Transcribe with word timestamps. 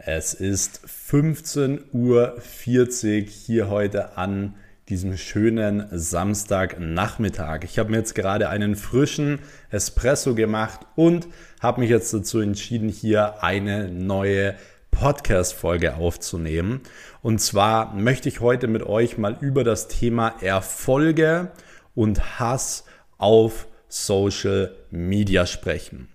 Es 0.00 0.32
ist 0.32 0.80
15.40 1.10 1.92
Uhr 1.92 2.40
hier 3.26 3.68
heute 3.68 4.16
an 4.16 4.54
diesem 4.88 5.16
schönen 5.16 5.88
Samstagnachmittag. 5.90 7.64
Ich 7.64 7.80
habe 7.80 7.90
mir 7.90 7.96
jetzt 7.96 8.14
gerade 8.14 8.48
einen 8.48 8.76
frischen 8.76 9.40
Espresso 9.70 10.36
gemacht 10.36 10.86
und 10.94 11.26
habe 11.60 11.80
mich 11.80 11.90
jetzt 11.90 12.14
dazu 12.14 12.38
entschieden, 12.38 12.88
hier 12.88 13.42
eine 13.42 13.88
neue 13.88 14.54
Podcast-Folge 14.92 15.96
aufzunehmen. 15.96 16.82
Und 17.20 17.40
zwar 17.40 17.92
möchte 17.92 18.28
ich 18.28 18.38
heute 18.38 18.68
mit 18.68 18.84
euch 18.84 19.18
mal 19.18 19.36
über 19.40 19.64
das 19.64 19.88
Thema 19.88 20.32
Erfolge 20.40 21.50
und 21.96 22.38
Hass 22.38 22.84
auf 23.18 23.66
Social 23.88 24.76
Media 24.92 25.44
sprechen. 25.44 26.06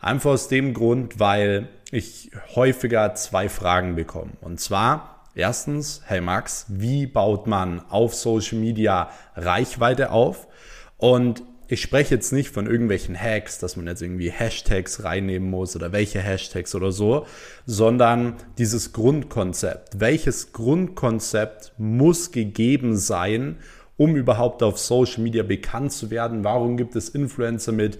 Einfach 0.00 0.30
aus 0.30 0.48
dem 0.48 0.74
Grund, 0.74 1.18
weil 1.18 1.68
ich 1.90 2.30
häufiger 2.54 3.14
zwei 3.14 3.48
Fragen 3.48 3.94
bekomme. 3.94 4.32
Und 4.40 4.60
zwar, 4.60 5.24
erstens, 5.34 6.02
hey 6.06 6.20
Max, 6.20 6.66
wie 6.68 7.06
baut 7.06 7.46
man 7.46 7.80
auf 7.88 8.14
Social 8.14 8.58
Media 8.58 9.10
Reichweite 9.34 10.10
auf? 10.10 10.48
Und 10.96 11.42
ich 11.68 11.82
spreche 11.82 12.14
jetzt 12.14 12.32
nicht 12.32 12.50
von 12.50 12.66
irgendwelchen 12.66 13.20
Hacks, 13.20 13.58
dass 13.58 13.76
man 13.76 13.86
jetzt 13.88 14.00
irgendwie 14.00 14.30
Hashtags 14.30 15.02
reinnehmen 15.02 15.50
muss 15.50 15.74
oder 15.74 15.90
welche 15.90 16.20
Hashtags 16.20 16.74
oder 16.76 16.92
so, 16.92 17.26
sondern 17.66 18.34
dieses 18.56 18.92
Grundkonzept. 18.92 19.98
Welches 19.98 20.52
Grundkonzept 20.52 21.72
muss 21.76 22.30
gegeben 22.30 22.96
sein, 22.96 23.56
um 23.96 24.14
überhaupt 24.14 24.62
auf 24.62 24.78
Social 24.78 25.24
Media 25.24 25.42
bekannt 25.42 25.92
zu 25.92 26.10
werden? 26.10 26.44
Warum 26.44 26.76
gibt 26.76 26.94
es 26.94 27.08
Influencer 27.08 27.72
mit 27.72 27.98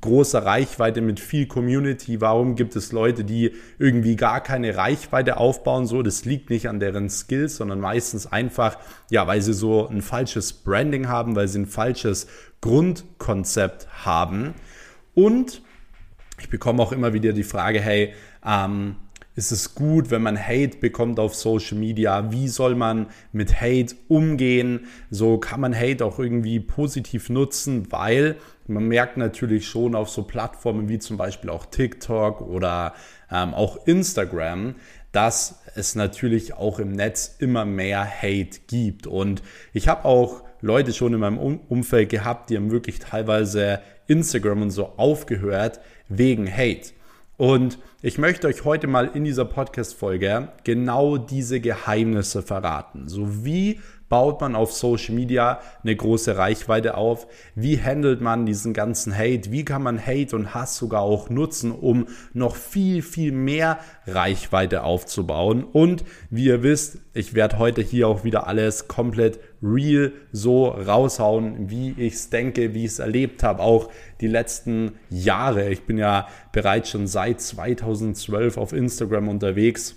großer 0.00 0.44
Reichweite, 0.44 1.00
mit 1.00 1.18
viel 1.20 1.46
Community? 1.46 2.20
Warum 2.20 2.56
gibt 2.56 2.76
es 2.76 2.92
Leute, 2.92 3.24
die 3.24 3.52
irgendwie 3.78 4.16
gar 4.16 4.42
keine 4.42 4.76
Reichweite 4.76 5.38
aufbauen? 5.38 5.86
So, 5.86 6.02
das 6.02 6.24
liegt 6.24 6.50
nicht 6.50 6.68
an 6.68 6.80
deren 6.80 7.08
Skills, 7.08 7.56
sondern 7.56 7.80
meistens 7.80 8.26
einfach, 8.26 8.78
ja, 9.10 9.26
weil 9.26 9.40
sie 9.40 9.54
so 9.54 9.88
ein 9.88 10.02
falsches 10.02 10.52
Branding 10.52 11.08
haben, 11.08 11.36
weil 11.36 11.48
sie 11.48 11.60
ein 11.60 11.66
falsches 11.66 12.26
Grundkonzept 12.60 13.88
haben. 14.04 14.54
Und 15.14 15.62
ich 16.40 16.50
bekomme 16.50 16.82
auch 16.82 16.92
immer 16.92 17.12
wieder 17.12 17.32
die 17.32 17.42
Frage, 17.42 17.80
hey, 17.80 18.14
ähm, 18.44 18.96
ist 19.38 19.52
es 19.52 19.76
gut, 19.76 20.10
wenn 20.10 20.22
man 20.22 20.36
Hate 20.36 20.78
bekommt 20.78 21.20
auf 21.20 21.32
Social 21.36 21.78
Media? 21.78 22.32
Wie 22.32 22.48
soll 22.48 22.74
man 22.74 23.06
mit 23.30 23.60
Hate 23.60 23.94
umgehen? 24.08 24.88
So 25.10 25.38
kann 25.38 25.60
man 25.60 25.78
Hate 25.78 26.04
auch 26.04 26.18
irgendwie 26.18 26.58
positiv 26.58 27.30
nutzen, 27.30 27.92
weil 27.92 28.34
man 28.66 28.88
merkt 28.88 29.16
natürlich 29.16 29.68
schon 29.68 29.94
auf 29.94 30.10
so 30.10 30.24
Plattformen 30.24 30.88
wie 30.88 30.98
zum 30.98 31.18
Beispiel 31.18 31.50
auch 31.50 31.66
TikTok 31.66 32.40
oder 32.40 32.94
ähm, 33.30 33.54
auch 33.54 33.86
Instagram, 33.86 34.74
dass 35.12 35.60
es 35.76 35.94
natürlich 35.94 36.54
auch 36.54 36.80
im 36.80 36.90
Netz 36.90 37.36
immer 37.38 37.64
mehr 37.64 38.04
Hate 38.04 38.58
gibt. 38.66 39.06
Und 39.06 39.44
ich 39.72 39.86
habe 39.86 40.04
auch 40.04 40.42
Leute 40.62 40.92
schon 40.92 41.14
in 41.14 41.20
meinem 41.20 41.38
Umfeld 41.38 42.08
gehabt, 42.08 42.50
die 42.50 42.56
haben 42.56 42.72
wirklich 42.72 42.98
teilweise 42.98 43.78
Instagram 44.08 44.62
und 44.62 44.70
so 44.72 44.94
aufgehört 44.96 45.78
wegen 46.08 46.52
Hate. 46.52 46.97
Und 47.38 47.78
ich 48.02 48.18
möchte 48.18 48.48
euch 48.48 48.64
heute 48.64 48.88
mal 48.88 49.12
in 49.14 49.22
dieser 49.22 49.44
Podcast-Folge 49.44 50.48
genau 50.64 51.18
diese 51.18 51.60
Geheimnisse 51.60 52.42
verraten. 52.42 53.06
So 53.06 53.44
wie 53.44 53.80
baut 54.08 54.40
man 54.40 54.54
auf 54.54 54.72
Social 54.72 55.14
Media 55.14 55.60
eine 55.82 55.94
große 55.94 56.36
Reichweite 56.36 56.96
auf? 56.96 57.26
Wie 57.54 57.80
handelt 57.82 58.20
man 58.20 58.46
diesen 58.46 58.72
ganzen 58.72 59.16
Hate? 59.16 59.50
Wie 59.50 59.64
kann 59.64 59.82
man 59.82 60.04
Hate 60.04 60.34
und 60.34 60.54
Hass 60.54 60.76
sogar 60.76 61.02
auch 61.02 61.30
nutzen, 61.30 61.72
um 61.72 62.06
noch 62.32 62.56
viel, 62.56 63.02
viel 63.02 63.32
mehr 63.32 63.78
Reichweite 64.06 64.82
aufzubauen? 64.82 65.64
Und 65.64 66.04
wie 66.30 66.46
ihr 66.46 66.62
wisst, 66.62 66.98
ich 67.14 67.34
werde 67.34 67.58
heute 67.58 67.82
hier 67.82 68.08
auch 68.08 68.24
wieder 68.24 68.46
alles 68.46 68.88
komplett 68.88 69.40
real 69.62 70.12
so 70.32 70.68
raushauen, 70.68 71.68
wie 71.68 71.94
ich 71.98 72.14
es 72.14 72.30
denke, 72.30 72.74
wie 72.74 72.84
ich 72.84 72.92
es 72.92 72.98
erlebt 73.00 73.42
habe, 73.42 73.62
auch 73.62 73.90
die 74.20 74.28
letzten 74.28 74.92
Jahre. 75.10 75.68
Ich 75.70 75.82
bin 75.82 75.98
ja 75.98 76.28
bereits 76.52 76.90
schon 76.90 77.06
seit 77.06 77.40
2012 77.40 78.56
auf 78.56 78.72
Instagram 78.72 79.28
unterwegs 79.28 79.96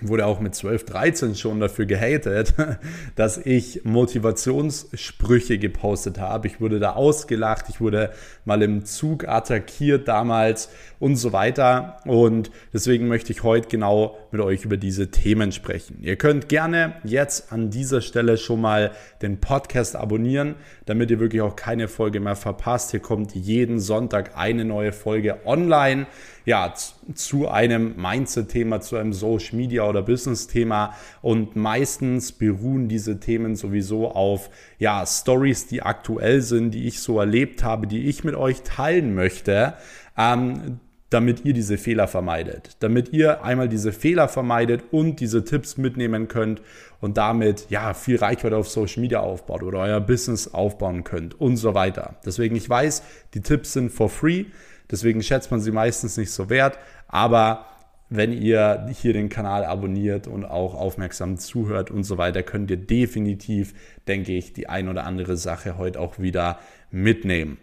wurde 0.00 0.26
auch 0.26 0.40
mit 0.40 0.54
12, 0.54 0.84
13 0.84 1.34
schon 1.36 1.60
dafür 1.60 1.86
gehatet, 1.86 2.54
dass 3.16 3.38
ich 3.38 3.84
Motivationssprüche 3.84 5.58
gepostet 5.58 6.18
habe. 6.18 6.48
Ich 6.48 6.60
wurde 6.60 6.80
da 6.80 6.94
ausgelacht, 6.94 7.66
ich 7.68 7.80
wurde 7.80 8.10
mal 8.44 8.62
im 8.62 8.84
Zug 8.84 9.28
attackiert 9.28 10.08
damals 10.08 10.68
und 10.98 11.16
so 11.16 11.32
weiter. 11.32 11.98
Und 12.06 12.50
deswegen 12.72 13.08
möchte 13.08 13.32
ich 13.32 13.42
heute 13.42 13.68
genau 13.68 14.18
mit 14.32 14.40
euch 14.40 14.64
über 14.64 14.76
diese 14.76 15.10
Themen 15.10 15.52
sprechen. 15.52 15.98
Ihr 16.00 16.16
könnt 16.16 16.48
gerne 16.48 16.94
jetzt 17.04 17.52
an 17.52 17.70
dieser 17.70 18.00
Stelle 18.00 18.36
schon 18.36 18.60
mal 18.60 18.90
den 19.22 19.38
Podcast 19.38 19.96
abonnieren, 19.96 20.56
damit 20.86 21.10
ihr 21.10 21.20
wirklich 21.20 21.42
auch 21.42 21.56
keine 21.56 21.88
Folge 21.88 22.20
mehr 22.20 22.36
verpasst. 22.36 22.90
Hier 22.90 23.00
kommt 23.00 23.34
jeden 23.34 23.80
Sonntag 23.80 24.36
eine 24.36 24.64
neue 24.64 24.92
Folge 24.92 25.38
online. 25.46 26.06
Ja, 26.44 26.74
zu 27.14 27.48
einem 27.48 27.96
Mindset-Thema, 27.96 28.80
zu 28.80 28.96
einem 28.96 29.14
Social 29.14 29.56
Media 29.56 29.88
oder 29.88 30.02
Business-Thema. 30.02 30.94
Und 31.22 31.56
meistens 31.56 32.32
beruhen 32.32 32.88
diese 32.88 33.18
Themen 33.18 33.56
sowieso 33.56 34.10
auf 34.10 34.50
ja, 34.78 35.06
Stories, 35.06 35.66
die 35.66 35.82
aktuell 35.82 36.42
sind, 36.42 36.72
die 36.72 36.86
ich 36.86 37.00
so 37.00 37.18
erlebt 37.18 37.64
habe, 37.64 37.86
die 37.86 38.08
ich 38.08 38.24
mit 38.24 38.34
euch 38.34 38.62
teilen 38.62 39.14
möchte. 39.14 39.74
Ähm, 40.18 40.80
damit 41.10 41.44
ihr 41.44 41.52
diese 41.52 41.78
Fehler 41.78 42.08
vermeidet. 42.08 42.76
Damit 42.80 43.12
ihr 43.12 43.44
einmal 43.44 43.68
diese 43.68 43.92
Fehler 43.92 44.28
vermeidet 44.28 44.82
und 44.90 45.20
diese 45.20 45.44
Tipps 45.44 45.76
mitnehmen 45.76 46.28
könnt 46.28 46.60
und 47.00 47.16
damit 47.16 47.66
ja 47.70 47.94
viel 47.94 48.16
Reichweite 48.16 48.56
auf 48.56 48.68
Social 48.68 49.00
Media 49.00 49.20
aufbaut 49.20 49.62
oder 49.62 49.80
euer 49.80 50.00
Business 50.00 50.52
aufbauen 50.52 51.04
könnt 51.04 51.40
und 51.40 51.56
so 51.56 51.74
weiter. 51.74 52.16
Deswegen, 52.24 52.56
ich 52.56 52.68
weiß, 52.68 53.02
die 53.34 53.42
Tipps 53.42 53.74
sind 53.74 53.92
for 53.92 54.08
free, 54.08 54.46
deswegen 54.90 55.22
schätzt 55.22 55.50
man 55.50 55.60
sie 55.60 55.72
meistens 55.72 56.16
nicht 56.16 56.30
so 56.30 56.50
wert, 56.50 56.78
aber 57.08 57.66
wenn 58.10 58.32
ihr 58.32 58.86
hier 58.92 59.12
den 59.12 59.28
Kanal 59.28 59.64
abonniert 59.64 60.26
und 60.26 60.44
auch 60.44 60.74
aufmerksam 60.74 61.38
zuhört 61.38 61.90
und 61.90 62.04
so 62.04 62.18
weiter, 62.18 62.42
könnt 62.42 62.70
ihr 62.70 62.76
definitiv, 62.76 63.74
denke 64.06 64.32
ich, 64.32 64.52
die 64.52 64.68
ein 64.68 64.88
oder 64.88 65.04
andere 65.04 65.36
Sache 65.36 65.78
heute 65.78 66.00
auch 66.00 66.18
wieder 66.18 66.58
mitnehmen. 66.90 67.58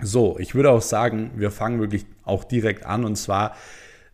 So, 0.00 0.38
ich 0.38 0.54
würde 0.54 0.70
auch 0.70 0.82
sagen, 0.82 1.32
wir 1.36 1.50
fangen 1.50 1.80
wirklich 1.80 2.06
auch 2.24 2.44
direkt 2.44 2.86
an 2.86 3.04
und 3.04 3.16
zwar, 3.16 3.54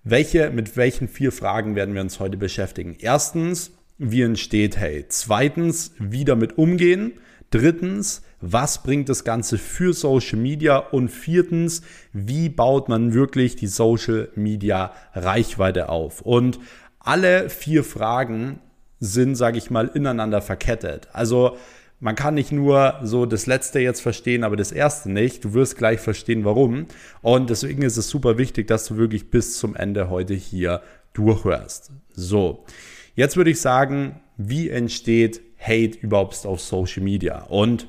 welche, 0.02 0.50
mit 0.50 0.76
welchen 0.76 1.08
vier 1.08 1.32
Fragen 1.32 1.76
werden 1.76 1.94
wir 1.94 2.02
uns 2.02 2.20
heute 2.20 2.36
beschäftigen? 2.36 2.96
Erstens, 2.98 3.72
wie 3.98 4.22
entsteht 4.22 4.78
Hate? 4.78 5.06
Zweitens, 5.08 5.92
wie 5.98 6.24
damit 6.24 6.58
umgehen? 6.58 7.12
Drittens, 7.50 8.22
was 8.40 8.82
bringt 8.82 9.08
das 9.08 9.24
Ganze 9.24 9.58
für 9.58 9.92
Social 9.92 10.38
Media? 10.38 10.76
Und 10.76 11.08
viertens, 11.08 11.82
wie 12.12 12.48
baut 12.48 12.88
man 12.88 13.14
wirklich 13.14 13.56
die 13.56 13.66
Social 13.66 14.28
Media 14.34 14.92
Reichweite 15.14 15.88
auf? 15.88 16.20
Und 16.20 16.58
alle 16.98 17.48
vier 17.48 17.84
Fragen 17.84 18.58
sind, 19.00 19.36
sage 19.36 19.58
ich 19.58 19.70
mal, 19.70 19.88
ineinander 19.88 20.42
verkettet. 20.42 21.08
Also 21.12 21.56
man 22.04 22.16
kann 22.16 22.34
nicht 22.34 22.52
nur 22.52 23.00
so 23.02 23.24
das 23.24 23.46
letzte 23.46 23.80
jetzt 23.80 24.02
verstehen, 24.02 24.44
aber 24.44 24.56
das 24.56 24.72
erste 24.72 25.10
nicht. 25.10 25.42
Du 25.42 25.54
wirst 25.54 25.78
gleich 25.78 26.00
verstehen, 26.00 26.44
warum. 26.44 26.84
Und 27.22 27.48
deswegen 27.48 27.80
ist 27.80 27.96
es 27.96 28.10
super 28.10 28.36
wichtig, 28.36 28.68
dass 28.68 28.84
du 28.84 28.98
wirklich 28.98 29.30
bis 29.30 29.56
zum 29.56 29.74
Ende 29.74 30.10
heute 30.10 30.34
hier 30.34 30.82
durchhörst. 31.14 31.92
So, 32.12 32.66
jetzt 33.14 33.38
würde 33.38 33.52
ich 33.52 33.60
sagen, 33.62 34.20
wie 34.36 34.68
entsteht 34.68 35.40
Hate 35.58 35.96
überhaupt 35.98 36.44
auf 36.44 36.60
Social 36.60 37.02
Media? 37.02 37.44
Und 37.44 37.86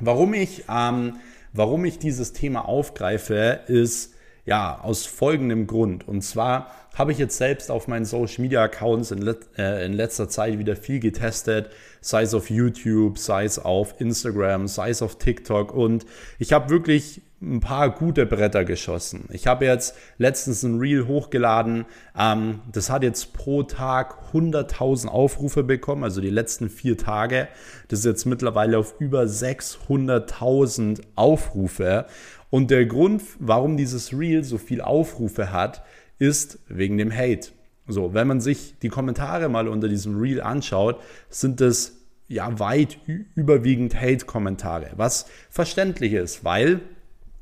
warum 0.00 0.32
ich, 0.32 0.64
ähm, 0.74 1.16
warum 1.52 1.84
ich 1.84 1.98
dieses 1.98 2.32
Thema 2.32 2.66
aufgreife, 2.66 3.60
ist 3.66 4.13
ja 4.44 4.80
aus 4.80 5.06
folgendem 5.06 5.66
Grund. 5.66 6.06
Und 6.06 6.22
zwar 6.22 6.70
habe 6.94 7.12
ich 7.12 7.18
jetzt 7.18 7.36
selbst 7.36 7.70
auf 7.70 7.88
meinen 7.88 8.04
Social 8.04 8.42
Media 8.42 8.62
Accounts 8.62 9.10
in, 9.10 9.18
let, 9.18 9.48
äh, 9.58 9.84
in 9.84 9.92
letzter 9.92 10.28
Zeit 10.28 10.58
wieder 10.58 10.76
viel 10.76 11.00
getestet, 11.00 11.70
sei 12.00 12.22
es 12.22 12.34
auf 12.34 12.50
YouTube, 12.50 13.18
sei 13.18 13.44
es 13.44 13.58
auf 13.58 14.00
Instagram, 14.00 14.68
sei 14.68 14.90
es 14.90 15.02
auf 15.02 15.18
TikTok 15.18 15.74
und 15.74 16.06
ich 16.38 16.52
habe 16.52 16.70
wirklich 16.70 17.22
ein 17.42 17.60
paar 17.60 17.90
gute 17.90 18.26
Bretter 18.26 18.64
geschossen. 18.64 19.28
Ich 19.30 19.46
habe 19.46 19.66
jetzt 19.66 19.96
letztens 20.18 20.62
ein 20.62 20.78
Reel 20.78 21.06
hochgeladen, 21.06 21.84
ähm, 22.18 22.60
das 22.72 22.90
hat 22.90 23.02
jetzt 23.02 23.34
pro 23.34 23.64
Tag 23.64 24.32
100.000 24.32 25.08
Aufrufe 25.08 25.62
bekommen, 25.62 26.04
also 26.04 26.20
die 26.20 26.30
letzten 26.30 26.70
vier 26.70 26.96
Tage. 26.96 27.48
Das 27.88 28.00
ist 28.00 28.04
jetzt 28.06 28.24
mittlerweile 28.24 28.78
auf 28.78 28.94
über 28.98 29.22
600.000 29.24 31.02
Aufrufe. 31.16 32.06
Und 32.50 32.70
der 32.70 32.86
Grund, 32.86 33.22
warum 33.38 33.76
dieses 33.76 34.12
Reel 34.12 34.44
so 34.44 34.58
viel 34.58 34.80
Aufrufe 34.80 35.52
hat, 35.52 35.84
ist 36.18 36.58
wegen 36.68 36.98
dem 36.98 37.12
Hate. 37.12 37.48
So, 37.86 38.14
wenn 38.14 38.26
man 38.26 38.40
sich 38.40 38.78
die 38.80 38.88
Kommentare 38.88 39.48
mal 39.48 39.68
unter 39.68 39.88
diesem 39.88 40.18
Reel 40.18 40.40
anschaut, 40.40 41.00
sind 41.28 41.60
es 41.60 42.00
ja 42.28 42.58
weit 42.58 42.98
überwiegend 43.34 43.94
Hate-Kommentare, 44.00 44.92
was 44.96 45.26
verständlich 45.50 46.14
ist, 46.14 46.44
weil 46.44 46.80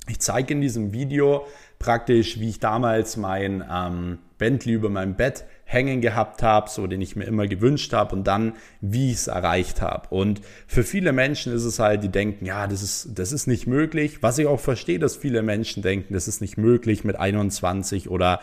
ich 0.09 0.19
zeige 0.19 0.55
in 0.55 0.61
diesem 0.61 0.93
Video 0.93 1.47
praktisch, 1.79 2.41
wie 2.41 2.49
ich 2.49 2.59
damals 2.59 3.17
mein 3.17 3.65
ähm, 3.71 4.19
Bentley 4.39 4.75
über 4.75 4.89
meinem 4.89 5.15
Bett 5.15 5.45
hängen 5.73 6.01
gehabt 6.01 6.43
habe, 6.43 6.69
so 6.69 6.87
den 6.87 7.01
ich 7.01 7.17
mir 7.17 7.25
immer 7.25 7.47
gewünscht 7.47 7.93
habe 7.93 8.15
und 8.15 8.27
dann, 8.27 8.55
wie 8.81 9.11
ich 9.11 9.19
es 9.19 9.27
erreicht 9.27 9.81
habe. 9.81 10.09
Und 10.11 10.41
für 10.67 10.83
viele 10.83 11.13
Menschen 11.13 11.53
ist 11.53 11.65
es 11.65 11.79
halt, 11.79 12.03
die 12.03 12.09
denken, 12.09 12.45
ja, 12.45 12.67
das 12.67 12.83
ist, 12.83 13.19
das 13.19 13.33
ist 13.33 13.47
nicht 13.47 13.67
möglich. 13.67 14.23
Was 14.23 14.39
ich 14.39 14.47
auch 14.47 14.61
verstehe, 14.61 14.99
dass 14.99 15.17
viele 15.17 15.43
Menschen 15.43 15.83
denken, 15.83 16.15
das 16.15 16.29
ist 16.29 16.41
nicht 16.41 16.59
möglich 16.59 17.05
mit 17.05 17.17
21 17.17 18.11
oder 18.11 18.41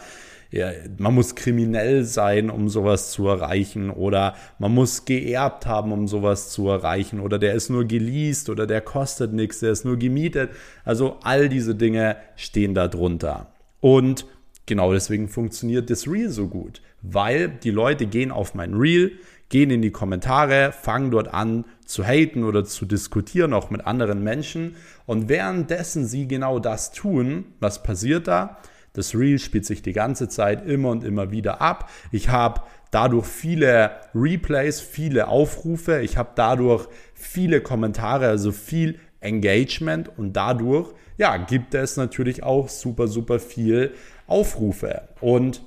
ja, 0.51 0.71
man 0.97 1.13
muss 1.13 1.35
kriminell 1.35 2.03
sein, 2.03 2.49
um 2.49 2.69
sowas 2.69 3.11
zu 3.11 3.27
erreichen 3.27 3.91
oder 3.91 4.33
man 4.57 4.73
muss 4.73 5.05
geerbt 5.05 5.67
haben, 5.67 5.91
um 5.91 6.07
sowas 6.07 6.49
zu 6.49 6.67
erreichen 6.69 7.19
oder 7.19 7.37
der 7.37 7.53
ist 7.53 7.69
nur 7.69 7.85
geleast 7.85 8.49
oder 8.49 8.65
der 8.65 8.81
kostet 8.81 9.31
nichts, 9.31 9.59
der 9.59 9.71
ist 9.71 9.85
nur 9.85 9.97
gemietet. 9.97 10.49
Also 10.85 11.17
all 11.21 11.49
diese 11.49 11.75
Dinge 11.75 12.15
stehen 12.35 12.73
da 12.73 12.87
drunter. 12.87 13.53
Und 13.79 14.25
genau 14.69 14.93
deswegen 14.93 15.27
funktioniert 15.27 15.89
das 15.89 16.07
Reel 16.07 16.29
so 16.29 16.47
gut, 16.47 16.81
weil 17.01 17.49
die 17.49 17.71
Leute 17.71 18.05
gehen 18.05 18.31
auf 18.31 18.55
mein 18.55 18.75
Reel, 18.75 19.11
gehen 19.49 19.71
in 19.71 19.81
die 19.81 19.91
Kommentare, 19.91 20.71
fangen 20.71 21.11
dort 21.11 21.33
an 21.33 21.65
zu 21.85 22.05
haten 22.05 22.43
oder 22.43 22.63
zu 22.63 22.85
diskutieren, 22.85 23.53
auch 23.53 23.71
mit 23.71 23.85
anderen 23.85 24.23
Menschen. 24.23 24.75
Und 25.07 25.27
währenddessen 25.27 26.05
sie 26.05 26.27
genau 26.27 26.59
das 26.59 26.91
tun, 26.91 27.45
was 27.59 27.83
passiert 27.83 28.27
da? 28.27 28.59
Das 28.93 29.15
Reel 29.15 29.39
spielt 29.39 29.65
sich 29.65 29.81
die 29.81 29.93
ganze 29.93 30.29
Zeit 30.29 30.65
immer 30.65 30.89
und 30.89 31.03
immer 31.03 31.31
wieder 31.31 31.61
ab. 31.61 31.89
Ich 32.11 32.29
habe 32.29 32.61
dadurch 32.91 33.25
viele 33.25 33.91
Replays, 34.13 34.81
viele 34.81 35.27
Aufrufe. 35.27 36.01
Ich 36.01 36.15
habe 36.15 36.29
dadurch 36.35 36.87
viele 37.13 37.61
Kommentare, 37.61 38.27
also 38.27 38.51
viel 38.51 38.99
Engagement 39.19 40.11
und 40.17 40.33
dadurch 40.33 40.93
ja, 41.19 41.35
gibt 41.35 41.75
es 41.75 41.97
natürlich 41.97 42.43
auch 42.43 42.69
super, 42.69 43.09
super 43.09 43.39
viel 43.39 43.91
Aufrufe. 44.29 45.09
Und 45.21 45.61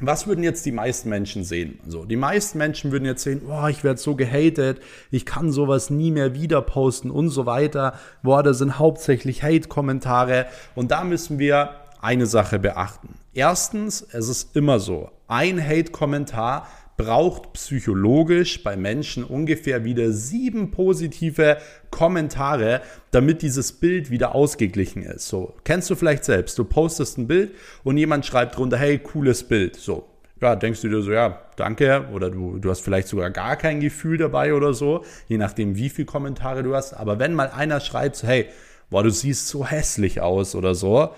was 0.00 0.28
würden 0.28 0.44
jetzt 0.44 0.64
die 0.64 0.72
meisten 0.72 1.08
Menschen 1.08 1.42
sehen? 1.42 1.80
Also 1.84 2.04
die 2.04 2.16
meisten 2.16 2.58
Menschen 2.58 2.92
würden 2.92 3.04
jetzt 3.04 3.24
sehen, 3.24 3.42
boah, 3.44 3.68
ich 3.68 3.82
werde 3.82 3.98
so 3.98 4.14
gehatet, 4.14 4.80
ich 5.10 5.26
kann 5.26 5.50
sowas 5.50 5.90
nie 5.90 6.12
mehr 6.12 6.34
wieder 6.34 6.62
posten 6.62 7.10
und 7.10 7.30
so 7.30 7.46
weiter. 7.46 7.94
Boah, 8.22 8.44
das 8.44 8.58
sind 8.58 8.78
hauptsächlich 8.78 9.42
Hate-Kommentare. 9.42 10.46
Und 10.76 10.92
da 10.92 11.02
müssen 11.02 11.40
wir 11.40 11.70
eine 12.00 12.26
Sache 12.26 12.60
beachten. 12.60 13.14
Erstens, 13.34 14.06
es 14.12 14.28
ist 14.28 14.54
immer 14.54 14.78
so, 14.78 15.10
ein 15.26 15.60
Hate-Kommentar 15.60 16.68
braucht 16.98 17.54
psychologisch 17.54 18.62
bei 18.62 18.76
Menschen 18.76 19.24
ungefähr 19.24 19.84
wieder 19.84 20.12
sieben 20.12 20.70
positive 20.72 21.56
Kommentare, 21.90 22.82
damit 23.12 23.40
dieses 23.40 23.72
Bild 23.72 24.10
wieder 24.10 24.34
ausgeglichen 24.34 25.02
ist. 25.02 25.28
So, 25.28 25.54
kennst 25.64 25.88
du 25.88 25.94
vielleicht 25.94 26.24
selbst, 26.24 26.58
du 26.58 26.64
postest 26.64 27.16
ein 27.16 27.28
Bild 27.28 27.52
und 27.84 27.96
jemand 27.96 28.26
schreibt 28.26 28.58
drunter, 28.58 28.76
hey, 28.76 28.98
cooles 28.98 29.44
Bild. 29.44 29.76
So, 29.76 30.06
ja, 30.42 30.56
denkst 30.56 30.82
du 30.82 30.88
dir 30.88 31.00
so, 31.00 31.12
ja, 31.12 31.40
danke, 31.56 32.08
oder 32.12 32.30
du, 32.30 32.58
du 32.58 32.68
hast 32.68 32.80
vielleicht 32.80 33.08
sogar 33.08 33.30
gar 33.30 33.56
kein 33.56 33.80
Gefühl 33.80 34.18
dabei 34.18 34.52
oder 34.52 34.74
so, 34.74 35.04
je 35.28 35.38
nachdem, 35.38 35.76
wie 35.76 35.88
viele 35.88 36.06
Kommentare 36.06 36.64
du 36.64 36.74
hast. 36.74 36.94
Aber 36.94 37.20
wenn 37.20 37.32
mal 37.32 37.48
einer 37.48 37.78
schreibt, 37.78 38.24
hey, 38.24 38.46
boah, 38.90 39.04
du 39.04 39.10
siehst 39.10 39.46
so 39.46 39.64
hässlich 39.64 40.20
aus 40.20 40.56
oder 40.56 40.74
so, 40.74 41.10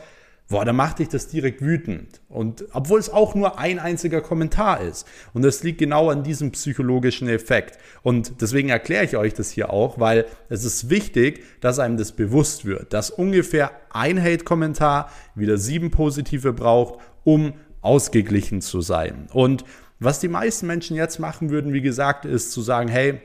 boah, 0.50 0.64
da 0.64 0.72
macht 0.72 0.98
dich 0.98 1.08
das 1.08 1.28
direkt 1.28 1.62
wütend. 1.62 2.20
Und 2.28 2.64
obwohl 2.72 2.98
es 2.98 3.08
auch 3.08 3.34
nur 3.34 3.58
ein 3.58 3.78
einziger 3.78 4.20
Kommentar 4.20 4.80
ist. 4.80 5.06
Und 5.32 5.42
das 5.42 5.62
liegt 5.62 5.78
genau 5.78 6.10
an 6.10 6.24
diesem 6.24 6.50
psychologischen 6.50 7.28
Effekt. 7.28 7.78
Und 8.02 8.42
deswegen 8.42 8.68
erkläre 8.68 9.04
ich 9.04 9.16
euch 9.16 9.32
das 9.32 9.50
hier 9.50 9.72
auch, 9.72 10.00
weil 10.00 10.26
es 10.48 10.64
ist 10.64 10.90
wichtig, 10.90 11.44
dass 11.60 11.78
einem 11.78 11.96
das 11.96 12.12
bewusst 12.12 12.64
wird, 12.64 12.92
dass 12.92 13.10
ungefähr 13.10 13.70
ein 13.90 14.20
Hate-Kommentar 14.20 15.10
wieder 15.36 15.56
sieben 15.56 15.92
positive 15.92 16.52
braucht, 16.52 16.98
um 17.22 17.54
ausgeglichen 17.80 18.60
zu 18.60 18.80
sein. 18.80 19.28
Und 19.32 19.64
was 20.00 20.18
die 20.18 20.28
meisten 20.28 20.66
Menschen 20.66 20.96
jetzt 20.96 21.20
machen 21.20 21.50
würden, 21.50 21.72
wie 21.72 21.80
gesagt, 21.80 22.24
ist 22.24 22.50
zu 22.50 22.60
sagen, 22.60 22.88
hey, 22.88 23.20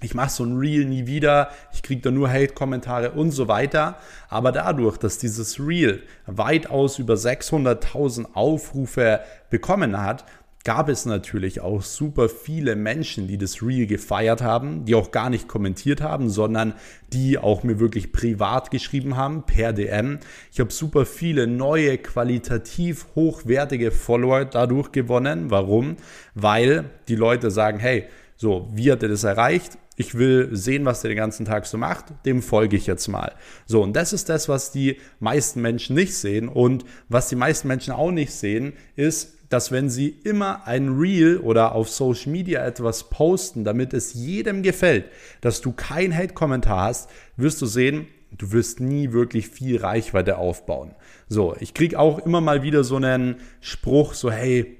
ich 0.00 0.14
mache 0.14 0.30
so 0.30 0.44
ein 0.44 0.56
Reel 0.56 0.84
nie 0.84 1.06
wieder, 1.06 1.50
ich 1.72 1.82
kriege 1.82 2.00
da 2.00 2.10
nur 2.10 2.30
Hate-Kommentare 2.30 3.12
und 3.12 3.32
so 3.32 3.48
weiter. 3.48 3.96
Aber 4.28 4.52
dadurch, 4.52 4.96
dass 4.96 5.18
dieses 5.18 5.58
Reel 5.58 6.02
weitaus 6.26 6.98
über 6.98 7.14
600.000 7.14 8.34
Aufrufe 8.34 9.20
bekommen 9.50 10.00
hat, 10.00 10.24
gab 10.64 10.88
es 10.88 11.06
natürlich 11.06 11.60
auch 11.60 11.82
super 11.82 12.28
viele 12.28 12.76
Menschen, 12.76 13.26
die 13.26 13.38
das 13.38 13.62
Reel 13.62 13.86
gefeiert 13.86 14.42
haben, 14.42 14.84
die 14.84 14.94
auch 14.94 15.12
gar 15.12 15.30
nicht 15.30 15.48
kommentiert 15.48 16.02
haben, 16.02 16.28
sondern 16.28 16.74
die 17.12 17.38
auch 17.38 17.62
mir 17.62 17.80
wirklich 17.80 18.12
privat 18.12 18.70
geschrieben 18.70 19.16
haben 19.16 19.44
per 19.44 19.72
DM. 19.72 20.18
Ich 20.52 20.60
habe 20.60 20.70
super 20.70 21.06
viele 21.06 21.46
neue, 21.46 21.96
qualitativ 21.96 23.06
hochwertige 23.14 23.90
Follower 23.90 24.44
dadurch 24.44 24.92
gewonnen. 24.92 25.50
Warum? 25.50 25.96
Weil 26.34 26.84
die 27.08 27.16
Leute 27.16 27.50
sagen, 27.50 27.78
hey, 27.78 28.06
so, 28.38 28.70
wie 28.72 28.90
hat 28.90 29.02
er 29.02 29.10
das 29.10 29.24
erreicht? 29.24 29.76
ich 29.98 30.14
will 30.14 30.48
sehen, 30.52 30.84
was 30.84 31.02
der 31.02 31.10
den 31.10 31.16
ganzen 31.16 31.44
Tag 31.44 31.66
so 31.66 31.76
macht, 31.76 32.24
dem 32.24 32.40
folge 32.40 32.76
ich 32.76 32.86
jetzt 32.86 33.08
mal. 33.08 33.34
So, 33.66 33.82
und 33.82 33.94
das 33.94 34.12
ist 34.12 34.28
das, 34.28 34.48
was 34.48 34.70
die 34.70 34.98
meisten 35.18 35.60
Menschen 35.60 35.96
nicht 35.96 36.14
sehen. 36.14 36.48
Und 36.48 36.84
was 37.08 37.28
die 37.28 37.36
meisten 37.36 37.66
Menschen 37.66 37.92
auch 37.92 38.12
nicht 38.12 38.32
sehen, 38.32 38.74
ist, 38.94 39.34
dass 39.48 39.72
wenn 39.72 39.90
sie 39.90 40.08
immer 40.08 40.68
ein 40.68 40.90
Reel 40.90 41.38
oder 41.38 41.74
auf 41.74 41.90
Social 41.90 42.30
Media 42.30 42.64
etwas 42.64 43.10
posten, 43.10 43.64
damit 43.64 43.92
es 43.92 44.14
jedem 44.14 44.62
gefällt, 44.62 45.06
dass 45.40 45.60
du 45.60 45.72
kein 45.72 46.16
Hate-Kommentar 46.16 46.84
hast, 46.84 47.10
wirst 47.36 47.60
du 47.60 47.66
sehen, 47.66 48.06
du 48.30 48.52
wirst 48.52 48.78
nie 48.78 49.10
wirklich 49.10 49.48
viel 49.48 49.78
Reichweite 49.78 50.38
aufbauen. 50.38 50.94
So, 51.28 51.56
ich 51.58 51.74
kriege 51.74 51.98
auch 51.98 52.24
immer 52.24 52.40
mal 52.40 52.62
wieder 52.62 52.84
so 52.84 52.96
einen 52.96 53.36
Spruch, 53.60 54.14
so 54.14 54.30
hey, 54.30 54.77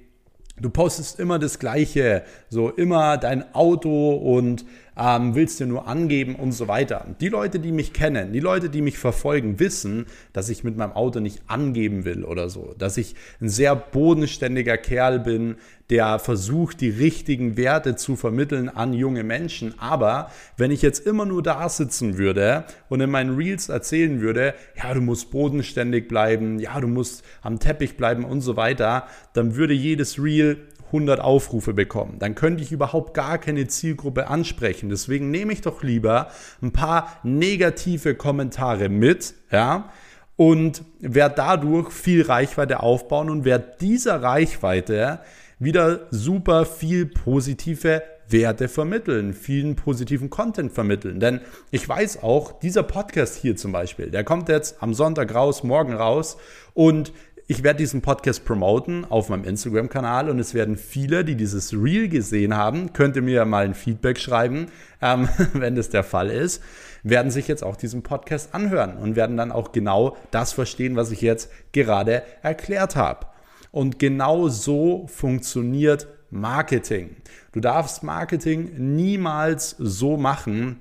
du 0.61 0.71
postest 0.71 1.19
immer 1.19 1.39
das 1.39 1.59
Gleiche, 1.59 2.23
so 2.49 2.71
immer 2.71 3.17
dein 3.17 3.55
Auto 3.55 4.15
und 4.15 4.65
ähm, 4.99 5.35
willst 5.35 5.61
du 5.61 5.67
nur 5.67 5.87
angeben 5.87 6.35
und 6.35 6.53
so 6.53 6.69
weiter. 6.69 7.07
Die 7.21 7.29
Leute, 7.29 7.61
die 7.61 7.73
mich 7.73 7.93
kennen, 7.93 8.33
die 8.33 8.41
Leute, 8.41 8.69
die 8.69 8.83
mich 8.83 8.99
verfolgen, 8.99 9.61
wissen, 9.61 10.07
dass 10.33 10.49
ich 10.49 10.65
mit 10.65 10.77
meinem 10.77 10.93
Auto 10.93 11.21
nicht 11.21 11.43
angeben 11.47 12.05
will 12.05 12.25
oder 12.25 12.49
so, 12.49 12.75
dass 12.79 12.97
ich 12.97 13.15
ein 13.41 13.49
sehr 13.49 13.77
bodenständiger 13.77 14.77
Kerl 14.77 15.21
bin, 15.21 15.57
der 15.91 16.19
versucht, 16.19 16.81
die 16.81 16.91
richtigen 16.91 17.57
Werte 17.57 17.97
zu 17.97 18.17
vermitteln 18.17 18.69
an 18.69 18.93
junge 18.93 19.25
Menschen. 19.25 19.75
Aber 19.79 20.31
wenn 20.57 20.71
ich 20.71 20.83
jetzt 20.83 21.07
immer 21.07 21.25
nur 21.25 21.43
da 21.43 21.69
sitzen 21.69 22.19
würde 22.19 22.65
und 22.89 23.01
in 23.01 23.11
meinen 23.11 23.37
Reels 23.37 23.69
erzählen 23.69 24.21
würde, 24.21 24.55
ja, 24.77 24.93
du 24.93 25.01
musst 25.01 25.31
bodenständig 25.31 26.09
bleiben, 26.09 26.59
ja, 26.59 26.79
du 26.81 26.89
musst 26.89 27.25
am 27.41 27.59
Teppich 27.59 27.97
bleiben 27.97 28.25
und 28.25 28.43
so 28.43 28.57
weiter, 28.57 29.07
dann 29.33 29.57
würde 29.57 29.73
jedes 29.73 30.23
Reel 30.23 30.59
100 30.89 31.21
Aufrufe 31.21 31.73
bekommen. 31.73 32.19
Dann 32.19 32.35
könnte 32.35 32.63
ich 32.63 32.73
überhaupt 32.73 33.15
gar 33.15 33.39
keine 33.39 33.67
Zielgruppe 33.69 34.29
ansprechen. 34.29 34.89
Deswegen 34.91 35.31
nehme 35.31 35.53
ich 35.53 35.61
doch 35.61 35.83
lieber 35.83 36.29
ein 36.61 36.73
paar 36.73 37.19
negative 37.23 38.15
Kommentare 38.15 38.89
mit, 38.89 39.35
ja, 39.51 39.91
und 40.37 40.83
werde 41.01 41.35
dadurch 41.37 41.91
viel 41.91 42.23
Reichweite 42.23 42.81
aufbauen 42.81 43.29
und 43.29 43.45
werde 43.45 43.75
dieser 43.81 44.23
Reichweite 44.23 45.21
wieder 45.59 46.07
super 46.11 46.65
viel 46.65 47.07
positive 47.07 48.03
Werte 48.29 48.69
vermitteln, 48.69 49.33
vielen 49.33 49.75
positiven 49.75 50.31
Content 50.31 50.73
vermitteln. 50.73 51.19
Denn 51.19 51.41
ich 51.71 51.89
weiß 51.89 52.23
auch, 52.23 52.59
dieser 52.61 52.83
Podcast 52.83 53.37
hier 53.37 53.57
zum 53.57 53.73
Beispiel, 53.73 54.11
der 54.11 54.25
kommt 54.25 54.49
jetzt 54.49 54.83
am 54.83 54.95
Sonntag 54.95 55.35
raus, 55.35 55.63
morgen 55.65 55.95
raus 55.95 56.37
und 56.75 57.13
ich 57.51 57.63
werde 57.63 57.79
diesen 57.79 58.03
Podcast 58.03 58.45
promoten 58.45 59.07
auf 59.07 59.31
meinem 59.31 59.45
Instagram-Kanal 59.45 60.29
und 60.29 60.39
es 60.39 60.53
werden 60.53 60.77
viele, 60.77 61.25
die 61.25 61.35
dieses 61.35 61.73
Reel 61.73 62.11
gesehen 62.11 62.55
haben, 62.55 62.93
könnt 62.93 63.17
ihr 63.17 63.23
mir 63.23 63.47
mal 63.47 63.65
ein 63.65 63.73
Feedback 63.73 64.19
schreiben, 64.19 64.67
ähm, 65.01 65.31
wenn 65.55 65.75
das 65.75 65.89
der 65.89 66.05
Fall 66.05 66.29
ist, 66.29 66.63
werden 67.03 67.31
sich 67.31 67.49
jetzt 67.49 67.65
auch 67.65 67.77
diesen 67.77 68.03
Podcast 68.03 68.55
anhören 68.55 68.99
und 68.99 69.17
werden 69.17 69.39
dann 69.39 69.51
auch 69.51 69.73
genau 69.73 70.19
das 70.31 70.53
verstehen, 70.53 70.95
was 70.95 71.11
ich 71.11 71.23
jetzt 71.23 71.51
gerade 71.73 72.23
erklärt 72.43 72.97
habe. 72.97 73.27
Und 73.71 73.99
genau 73.99 74.49
so 74.49 75.07
funktioniert 75.07 76.07
Marketing. 76.31 77.17
Du 77.53 77.61
darfst 77.61 78.03
Marketing 78.03 78.95
niemals 78.95 79.75
so 79.79 80.19
machen, 80.19 80.81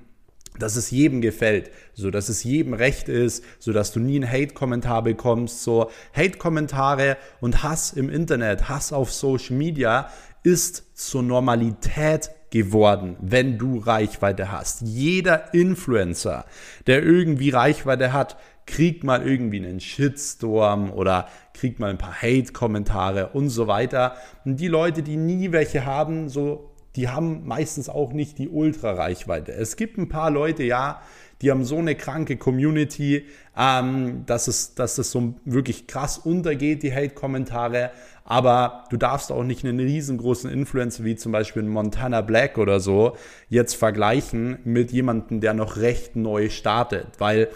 dass 0.58 0.76
es 0.76 0.90
jedem 0.90 1.20
gefällt, 1.20 1.70
so 1.94 2.10
dass 2.10 2.28
es 2.28 2.44
jedem 2.44 2.74
recht 2.74 3.08
ist, 3.08 3.44
so 3.58 3.72
dass 3.72 3.92
du 3.92 4.00
nie 4.00 4.16
einen 4.16 4.30
Hate-Kommentar 4.30 5.02
bekommst, 5.02 5.62
so 5.62 5.90
Hate-Kommentare 6.14 7.16
und 7.40 7.62
Hass 7.62 7.92
im 7.92 8.10
Internet, 8.10 8.68
Hass 8.68 8.92
auf 8.92 9.12
Social 9.12 9.56
Media 9.56 10.10
ist 10.42 10.96
zur 10.98 11.22
Normalität 11.22 12.30
geworden, 12.50 13.16
wenn 13.20 13.58
du 13.58 13.78
Reichweite 13.78 14.50
hast. 14.50 14.82
Jeder 14.82 15.52
Influencer, 15.52 16.44
der 16.86 17.02
irgendwie 17.02 17.50
Reichweite 17.50 18.12
hat, 18.12 18.36
kriegt 18.66 19.02
mal 19.02 19.26
irgendwie 19.26 19.58
einen 19.58 19.80
Shitstorm 19.80 20.90
oder 20.92 21.28
kriegt 21.54 21.80
mal 21.80 21.90
ein 21.90 21.98
paar 21.98 22.14
Hate-Kommentare 22.14 23.30
und 23.30 23.48
so 23.48 23.66
weiter. 23.66 24.16
Und 24.44 24.60
die 24.60 24.68
Leute, 24.68 25.02
die 25.02 25.16
nie 25.16 25.52
welche 25.52 25.84
haben, 25.84 26.28
so 26.28 26.70
die 26.98 27.08
haben 27.08 27.46
meistens 27.46 27.88
auch 27.88 28.12
nicht 28.12 28.38
die 28.38 28.48
Ultra-Reichweite. 28.48 29.52
Es 29.52 29.76
gibt 29.76 29.98
ein 29.98 30.08
paar 30.08 30.32
Leute, 30.32 30.64
ja, 30.64 31.00
die 31.40 31.52
haben 31.52 31.64
so 31.64 31.78
eine 31.78 31.94
kranke 31.94 32.36
Community, 32.36 33.24
ähm, 33.56 34.24
dass, 34.26 34.48
es, 34.48 34.74
dass 34.74 34.98
es 34.98 35.12
so 35.12 35.34
wirklich 35.44 35.86
krass 35.86 36.18
untergeht, 36.18 36.82
die 36.82 36.92
Hate-Kommentare. 36.92 37.92
Aber 38.24 38.82
du 38.90 38.96
darfst 38.96 39.30
auch 39.30 39.44
nicht 39.44 39.64
einen 39.64 39.78
riesengroßen 39.78 40.50
Influencer 40.50 41.04
wie 41.04 41.14
zum 41.14 41.30
Beispiel 41.30 41.62
Montana 41.62 42.20
Black 42.20 42.58
oder 42.58 42.80
so 42.80 43.16
jetzt 43.48 43.74
vergleichen 43.74 44.58
mit 44.64 44.90
jemandem, 44.90 45.40
der 45.40 45.54
noch 45.54 45.76
recht 45.76 46.16
neu 46.16 46.50
startet. 46.50 47.06
Weil 47.18 47.48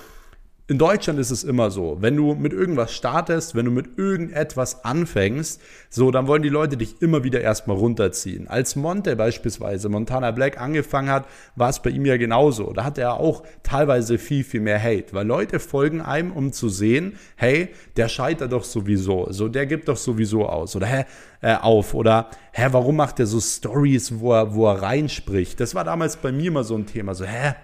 in 0.73 0.79
Deutschland 0.79 1.19
ist 1.19 1.31
es 1.31 1.45
immer 1.45 1.71
so, 1.71 1.99
wenn 2.01 2.17
du 2.17 2.35
mit 2.35 2.55
irgendwas 2.55 2.95
startest, 2.95 3.55
wenn 3.55 3.67
du 3.67 3.71
mit 3.71 3.99
irgendetwas 3.99 4.87
anfängst, 4.87 5.61
so, 5.91 6.11
dann 6.11 6.27
wollen 6.27 6.41
die 6.41 6.49
Leute 6.49 6.79
dich 6.79 7.03
immer 7.03 7.25
wieder 7.25 7.43
erstmal 7.43 7.77
runterziehen. 7.77 8.49
Als 8.49 8.75
Monte 8.75 9.15
beispielsweise, 9.15 9.91
Montana 9.91 10.31
Black 10.31 10.59
angefangen 10.59 11.11
hat, 11.11 11.27
war 11.57 11.69
es 11.69 11.81
bei 11.81 11.91
ihm 11.91 12.07
ja 12.07 12.17
genauso. 12.17 12.73
Da 12.73 12.85
hatte 12.85 13.03
er 13.03 13.21
auch 13.21 13.43
teilweise 13.63 14.17
viel, 14.17 14.45
viel 14.45 14.63
mehr 14.63 14.83
Hate, 14.83 15.13
weil 15.13 15.27
Leute 15.27 15.61
folgen 15.61 16.01
einem, 16.01 16.33
um 16.33 16.55
zu 16.55 16.71
sehen, 16.71 17.19
hey, 17.37 17.69
der 17.99 18.09
scheitert 18.09 18.53
doch 18.53 18.65
sowieso, 18.65 19.31
so, 19.31 19.49
der 19.49 19.67
gibt 19.67 19.89
doch 19.89 19.99
sowieso 19.99 20.49
aus 20.49 20.75
oder 20.75 20.87
hä, 20.87 21.05
äh, 21.43 21.55
auf 21.57 21.93
oder 21.93 22.31
hä, 22.53 22.69
warum 22.71 22.97
macht 22.97 23.21
er 23.21 23.27
so 23.27 23.41
Stories, 23.41 24.21
wo 24.21 24.33
er, 24.33 24.55
wo 24.55 24.67
er 24.69 24.81
reinspricht? 24.81 25.61
Das 25.61 25.75
war 25.75 25.85
damals 25.85 26.17
bei 26.17 26.33
mir 26.33 26.47
immer 26.49 26.65
so 26.65 26.77
ein 26.77 26.87
Thema, 26.87 27.15
so, 27.15 27.27
hä, 27.27 27.57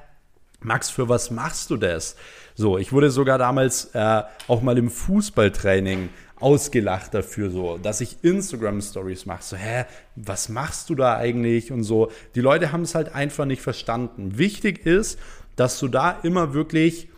Max, 0.60 0.90
für 0.90 1.08
was 1.08 1.30
machst 1.30 1.70
du 1.70 1.76
das? 1.76 2.16
So, 2.58 2.76
ich 2.76 2.92
wurde 2.92 3.08
sogar 3.12 3.38
damals 3.38 3.84
äh, 3.94 4.22
auch 4.48 4.62
mal 4.62 4.76
im 4.78 4.90
Fußballtraining 4.90 6.08
ausgelacht 6.40 7.14
dafür, 7.14 7.50
so, 7.50 7.78
dass 7.78 8.00
ich 8.00 8.16
Instagram 8.22 8.80
Stories 8.80 9.26
mache. 9.26 9.44
So, 9.44 9.56
hä, 9.56 9.84
was 10.16 10.48
machst 10.48 10.90
du 10.90 10.96
da 10.96 11.16
eigentlich? 11.16 11.70
Und 11.70 11.84
so. 11.84 12.10
Die 12.34 12.40
Leute 12.40 12.72
haben 12.72 12.82
es 12.82 12.96
halt 12.96 13.14
einfach 13.14 13.44
nicht 13.44 13.62
verstanden. 13.62 14.38
Wichtig 14.38 14.84
ist, 14.84 15.20
dass 15.54 15.78
du 15.78 15.86
da 15.86 16.10
immer 16.24 16.52
wirklich 16.52 17.08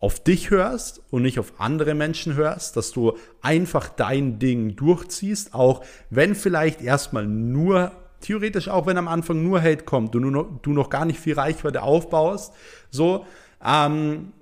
auf 0.00 0.18
dich 0.18 0.50
hörst 0.50 1.02
und 1.12 1.22
nicht 1.22 1.38
auf 1.38 1.52
andere 1.58 1.94
Menschen 1.94 2.34
hörst, 2.34 2.76
dass 2.76 2.90
du 2.90 3.16
einfach 3.42 3.88
dein 3.88 4.40
Ding 4.40 4.74
durchziehst, 4.74 5.54
auch 5.54 5.84
wenn 6.10 6.34
vielleicht 6.34 6.82
erstmal 6.82 7.26
nur 7.26 7.92
theoretisch 8.22 8.66
auch 8.66 8.86
wenn 8.86 8.98
am 8.98 9.06
Anfang 9.06 9.40
nur 9.44 9.62
Hate 9.62 9.84
kommt, 9.84 10.16
du, 10.16 10.18
nur, 10.18 10.58
du 10.62 10.72
noch 10.72 10.90
gar 10.90 11.04
nicht 11.04 11.20
viel 11.20 11.34
Reichweite 11.34 11.82
aufbaust, 11.82 12.52
so, 12.90 13.24
ähm, 13.64 14.32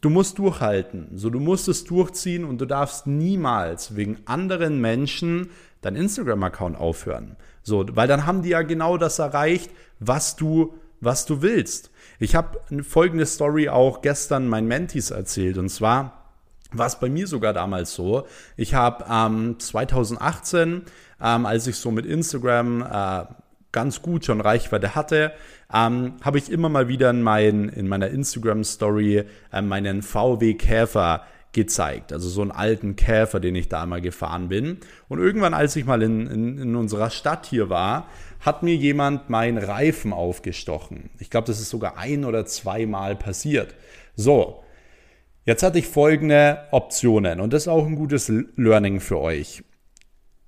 du 0.00 0.10
musst 0.10 0.38
durchhalten. 0.38 1.08
So, 1.14 1.30
du 1.30 1.40
musst 1.40 1.68
es 1.68 1.84
durchziehen 1.84 2.44
und 2.44 2.60
du 2.60 2.66
darfst 2.66 3.06
niemals 3.06 3.96
wegen 3.96 4.18
anderen 4.26 4.80
Menschen 4.80 5.50
dein 5.80 5.96
Instagram-Account 5.96 6.76
aufhören. 6.76 7.36
So, 7.62 7.84
weil 7.92 8.08
dann 8.08 8.26
haben 8.26 8.42
die 8.42 8.50
ja 8.50 8.62
genau 8.62 8.96
das 8.96 9.18
erreicht, 9.18 9.70
was 9.98 10.36
du, 10.36 10.74
was 11.00 11.26
du 11.26 11.42
willst. 11.42 11.90
Ich 12.18 12.34
habe 12.34 12.60
folgende 12.82 13.26
Story 13.26 13.68
auch 13.68 14.02
gestern 14.02 14.48
meinen 14.48 14.68
Mentis 14.68 15.10
erzählt 15.10 15.58
und 15.58 15.68
zwar 15.68 16.22
war 16.72 16.86
es 16.86 16.98
bei 16.98 17.08
mir 17.08 17.26
sogar 17.26 17.52
damals 17.52 17.94
so. 17.94 18.26
Ich 18.56 18.74
habe 18.74 19.04
ähm, 19.08 19.58
2018 19.58 20.82
ähm, 21.20 21.46
als 21.46 21.66
ich 21.66 21.76
so 21.76 21.90
mit 21.90 22.06
Instagram 22.06 22.82
äh, 22.82 23.24
ganz 23.72 24.02
gut 24.02 24.24
schon 24.24 24.40
Reichweite 24.40 24.94
hatte, 24.94 25.32
ähm, 25.72 26.14
habe 26.22 26.38
ich 26.38 26.50
immer 26.50 26.68
mal 26.68 26.88
wieder 26.88 27.10
in, 27.10 27.22
mein, 27.22 27.68
in 27.68 27.88
meiner 27.88 28.08
Instagram-Story 28.08 29.24
äh, 29.52 29.62
meinen 29.62 30.02
VW 30.02 30.54
Käfer 30.54 31.24
gezeigt. 31.52 32.12
Also 32.12 32.28
so 32.28 32.42
einen 32.42 32.52
alten 32.52 32.96
Käfer, 32.96 33.40
den 33.40 33.54
ich 33.54 33.68
da 33.68 33.86
mal 33.86 34.00
gefahren 34.00 34.48
bin. 34.48 34.78
Und 35.08 35.18
irgendwann, 35.18 35.54
als 35.54 35.74
ich 35.74 35.86
mal 35.86 36.02
in, 36.02 36.26
in, 36.26 36.58
in 36.58 36.76
unserer 36.76 37.10
Stadt 37.10 37.46
hier 37.46 37.70
war, 37.70 38.08
hat 38.40 38.62
mir 38.62 38.76
jemand 38.76 39.30
meinen 39.30 39.58
Reifen 39.58 40.12
aufgestochen. 40.12 41.10
Ich 41.18 41.30
glaube, 41.30 41.46
das 41.46 41.58
ist 41.58 41.70
sogar 41.70 41.96
ein 41.96 42.24
oder 42.24 42.44
zweimal 42.46 43.16
passiert. 43.16 43.74
So, 44.14 44.62
jetzt 45.46 45.62
hatte 45.62 45.78
ich 45.78 45.86
folgende 45.86 46.66
Optionen 46.72 47.40
und 47.40 47.52
das 47.52 47.62
ist 47.62 47.68
auch 47.68 47.86
ein 47.86 47.96
gutes 47.96 48.30
Learning 48.56 49.00
für 49.00 49.18
euch. 49.18 49.64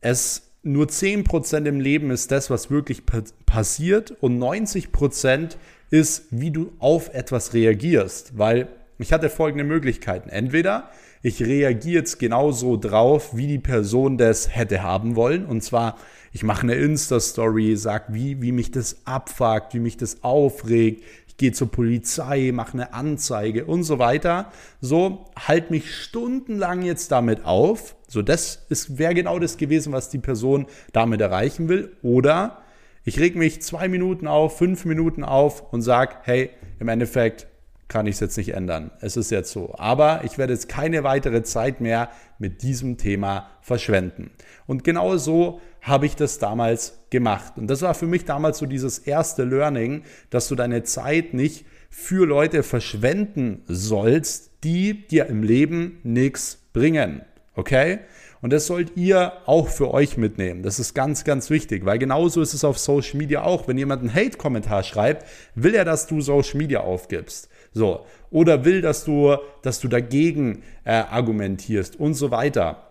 Es 0.01 0.48
nur 0.62 0.87
10% 0.87 1.67
im 1.67 1.81
Leben 1.81 2.11
ist 2.11 2.31
das, 2.31 2.50
was 2.50 2.71
wirklich 2.71 3.03
passiert 3.47 4.11
und 4.21 4.38
90% 4.38 5.57
ist, 5.91 6.27
wie 6.31 6.50
du 6.50 6.73
auf 6.79 7.15
etwas 7.15 7.55
reagierst. 7.55 8.37
Weil 8.37 8.69
ich 8.99 9.12
hatte 9.12 9.31
folgende 9.31 9.65
Möglichkeiten. 9.65 10.29
Entweder 10.29 10.91
ich 11.23 11.43
reagiere 11.43 12.00
jetzt 12.00 12.19
genauso 12.19 12.77
drauf, 12.77 13.37
wie 13.37 13.47
die 13.47 13.59
Person 13.59 14.19
das 14.19 14.55
hätte 14.55 14.83
haben 14.83 15.17
wollen. 15.17 15.47
Und 15.47 15.62
zwar, 15.62 15.97
ich 16.33 16.43
mache 16.43 16.62
eine 16.62 16.75
Insta-Story, 16.75 17.77
sag, 17.77 18.12
wie, 18.12 18.41
wie 18.43 18.53
mich 18.53 18.71
das 18.71 18.99
abfuckt, 19.05 19.75
wie 19.75 19.81
mich 19.81 19.97
das 19.97 20.23
aufregt, 20.23 21.05
gehe 21.38 21.52
zur 21.52 21.71
Polizei, 21.71 22.50
mache 22.52 22.75
eine 22.75 22.92
Anzeige 22.92 23.64
und 23.64 23.85
so 23.85 23.99
weiter. 23.99 24.52
So, 24.80 25.25
halt 25.37 25.71
mich 25.71 25.95
stundenlang 25.95 26.83
jetzt 26.83 27.11
damit 27.11 27.45
auf. 27.45 27.97
So, 28.09 28.23
das 28.23 28.66
wäre 28.68 29.14
genau 29.14 29.38
das 29.38 29.57
gewesen, 29.57 29.92
was 29.92 30.11
die 30.11 30.18
Person 30.18 30.66
damit 30.92 31.21
erreichen 31.21 31.68
will. 31.68 31.97
Oder 32.02 32.62
ich 33.04 33.18
reg 33.18 33.37
mich 33.37 33.62
zwei 33.62 33.88
Minuten 33.88 34.26
auf, 34.26 34.59
fünf 34.59 34.85
Minuten 34.85 35.25
auf 35.25 35.73
und 35.73 35.80
sag, 35.80 36.26
hey, 36.26 36.50
im 36.80 36.88
Endeffekt 36.88 37.47
kann 37.88 38.07
ich 38.07 38.16
es 38.16 38.21
jetzt 38.21 38.37
nicht 38.37 38.54
ändern. 38.54 38.90
Es 39.00 39.16
ist 39.16 39.30
jetzt 39.30 39.50
so. 39.50 39.75
Aber 39.76 40.23
ich 40.25 40.38
werde 40.38 40.52
jetzt 40.52 40.68
keine 40.68 41.04
weitere 41.04 41.42
Zeit 41.42 41.80
mehr 41.80 42.11
mit 42.38 42.62
diesem 42.62 42.99
Thema 42.99 43.49
verschwenden. 43.62 44.30
Und 44.66 44.85
genau 44.85 45.16
so 45.16 45.61
habe 45.80 46.07
ich 46.07 46.14
das 46.14 46.38
damals 46.38 46.99
gemacht. 47.11 47.54
Und 47.57 47.68
das 47.68 47.83
war 47.83 47.95
für 47.95 48.07
mich 48.07 48.25
damals 48.26 48.59
so 48.59 48.66
dieses 48.66 48.99
erste 48.99 49.45
Learning, 49.45 50.02
dass 50.30 50.49
du 50.49 50.54
deine 50.54 50.83
Zeit 50.83 51.33
nicht 51.33 51.64
für 51.88 52.26
Leute 52.26 52.62
verschwenden 52.62 53.62
sollst, 53.66 54.50
die 54.64 55.07
dir 55.07 55.26
im 55.26 55.42
Leben 55.42 55.99
nichts 56.02 56.59
bringen. 56.73 57.23
Okay? 57.54 58.00
Und 58.40 58.52
das 58.52 58.66
sollt 58.66 58.97
ihr 58.97 59.33
auch 59.47 59.68
für 59.68 59.92
euch 59.92 60.16
mitnehmen. 60.16 60.62
Das 60.62 60.78
ist 60.78 60.95
ganz, 60.95 61.25
ganz 61.25 61.50
wichtig, 61.50 61.85
weil 61.85 61.99
genauso 61.99 62.40
ist 62.40 62.54
es 62.54 62.62
auf 62.62 62.78
Social 62.78 63.16
Media 63.16 63.42
auch. 63.42 63.66
Wenn 63.66 63.78
jemand 63.78 64.02
einen 64.02 64.14
Hate-Kommentar 64.14 64.85
schreibt, 64.85 65.26
will 65.54 65.75
er, 65.75 65.85
dass 65.85 66.07
du 66.07 66.21
Social 66.21 66.59
Media 66.59 66.80
aufgibst. 66.80 67.49
So. 67.73 68.07
Oder 68.31 68.65
will, 68.65 68.81
dass 68.81 69.05
du, 69.05 69.37
dass 69.63 69.81
du 69.81 69.89
dagegen 69.89 70.63
äh, 70.85 70.93
argumentierst 70.93 71.99
und 71.99 72.15
so 72.15 72.31
weiter. 72.31 72.85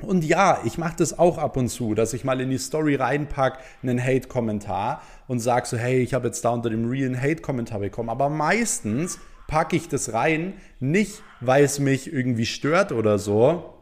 Und 0.00 0.24
ja, 0.24 0.60
ich 0.64 0.78
mache 0.78 0.96
das 0.98 1.18
auch 1.18 1.38
ab 1.38 1.56
und 1.56 1.68
zu, 1.68 1.94
dass 1.94 2.12
ich 2.12 2.24
mal 2.24 2.40
in 2.40 2.50
die 2.50 2.58
Story 2.58 2.94
reinpack 2.94 3.58
einen 3.82 4.02
Hate-Kommentar 4.02 5.02
und 5.26 5.40
sage 5.40 5.66
so, 5.66 5.76
hey, 5.76 6.00
ich 6.00 6.14
habe 6.14 6.28
jetzt 6.28 6.44
da 6.44 6.50
unter 6.50 6.70
dem 6.70 6.88
realen 6.88 7.20
Hate-Kommentar 7.20 7.80
bekommen. 7.80 8.08
Aber 8.08 8.28
meistens 8.28 9.18
packe 9.48 9.74
ich 9.74 9.88
das 9.88 10.12
rein, 10.12 10.54
nicht 10.78 11.22
weil 11.40 11.64
es 11.64 11.80
mich 11.80 12.12
irgendwie 12.12 12.46
stört 12.46 12.92
oder 12.92 13.18
so, 13.18 13.77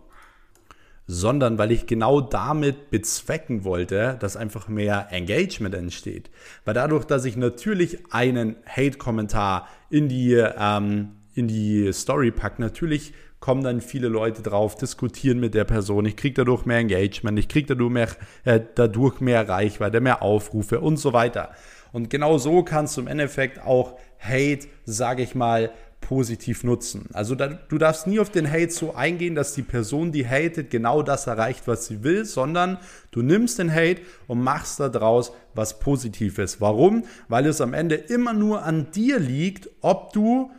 sondern 1.07 1.59
weil 1.59 1.73
ich 1.73 1.87
genau 1.87 2.21
damit 2.21 2.91
bezwecken 2.91 3.65
wollte, 3.65 4.17
dass 4.19 4.37
einfach 4.37 4.69
mehr 4.69 5.09
Engagement 5.11 5.75
entsteht. 5.75 6.31
Weil 6.65 6.75
dadurch, 6.75 7.05
dass 7.05 7.25
ich 7.25 7.37
natürlich 7.37 7.99
einen 8.11 8.57
Hate-Kommentar 8.67 9.69
in 9.89 10.09
die, 10.09 10.35
ähm, 10.35 11.13
in 11.35 11.49
die 11.49 11.93
Story 11.93 12.31
packe, 12.31 12.61
natürlich 12.61 13.13
kommen 13.39 13.63
dann 13.63 13.81
viele 13.81 14.09
Leute 14.09 14.43
drauf, 14.43 14.77
diskutieren 14.77 15.39
mit 15.39 15.55
der 15.55 15.65
Person, 15.65 16.07
ich 16.07 16.17
kriege 16.17 16.35
dadurch 16.35 16.65
mehr 16.65 16.79
Engagement, 16.79 17.39
ich 17.39 17.49
kriege 17.49 17.69
dadurch 17.69 17.93
mehr, 17.93 18.09
äh, 18.45 18.61
dadurch 18.75 19.21
mehr 19.21 19.49
Reichweite, 19.49 20.01
mehr 20.01 20.23
Aufrufe 20.23 20.81
und 20.81 20.97
so 20.97 21.13
weiter. 21.13 21.51
Und 21.93 22.11
genau 22.11 22.39
so 22.39 22.63
kannst 22.63 22.97
du 22.97 23.03
im 23.03 23.07
Endeffekt 23.07 23.63
auch 23.63 23.99
Hate, 24.19 24.67
sage 24.85 25.23
ich 25.23 25.35
mal, 25.35 25.71
positiv 26.07 26.63
nutzen. 26.63 27.09
Also 27.13 27.35
da, 27.35 27.49
du 27.49 27.79
darfst 27.79 28.07
nie 28.07 28.21
auf 28.21 28.31
den 28.31 28.49
Hate 28.49 28.71
so 28.71 28.95
eingehen, 28.95 29.35
dass 29.35 29.55
die 29.55 29.63
Person, 29.63 30.13
die 30.13 30.25
hatet, 30.25 30.71
genau 30.71 31.03
das 31.03 31.27
erreicht, 31.27 31.67
was 31.67 31.87
sie 31.87 32.05
will, 32.05 32.25
sondern 32.25 32.79
du 33.11 33.23
nimmst 33.23 33.59
den 33.59 33.75
Hate 33.75 34.03
und 34.29 34.41
machst 34.41 34.79
daraus 34.79 35.33
was 35.55 35.81
Positives. 35.81 36.61
Warum? 36.61 37.03
Weil 37.27 37.47
es 37.47 37.61
am 37.61 37.75
Ende 37.75 37.97
immer 37.97 38.35
nur 38.35 38.63
an 38.63 38.93
dir 38.93 39.19
liegt, 39.19 39.69
ob 39.81 40.13
du 40.13 40.53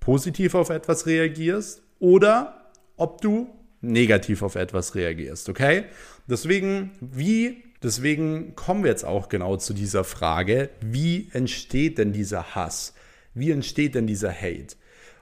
positiv 0.00 0.56
auf 0.56 0.70
etwas 0.70 1.06
reagierst 1.06 1.80
oder 2.00 2.72
ob 2.96 3.20
du 3.20 3.46
negativ 3.80 4.42
auf 4.42 4.56
etwas 4.56 4.96
reagierst, 4.96 5.48
okay? 5.48 5.84
Deswegen, 6.26 6.90
wie 7.00 7.62
Deswegen 7.84 8.54
kommen 8.54 8.82
wir 8.82 8.90
jetzt 8.90 9.04
auch 9.04 9.28
genau 9.28 9.58
zu 9.58 9.74
dieser 9.74 10.04
Frage, 10.04 10.70
wie 10.80 11.28
entsteht 11.34 11.98
denn 11.98 12.14
dieser 12.14 12.54
Hass? 12.54 12.94
Wie 13.34 13.50
entsteht 13.50 13.94
denn 13.94 14.06
dieser 14.06 14.32
Hate? 14.32 14.76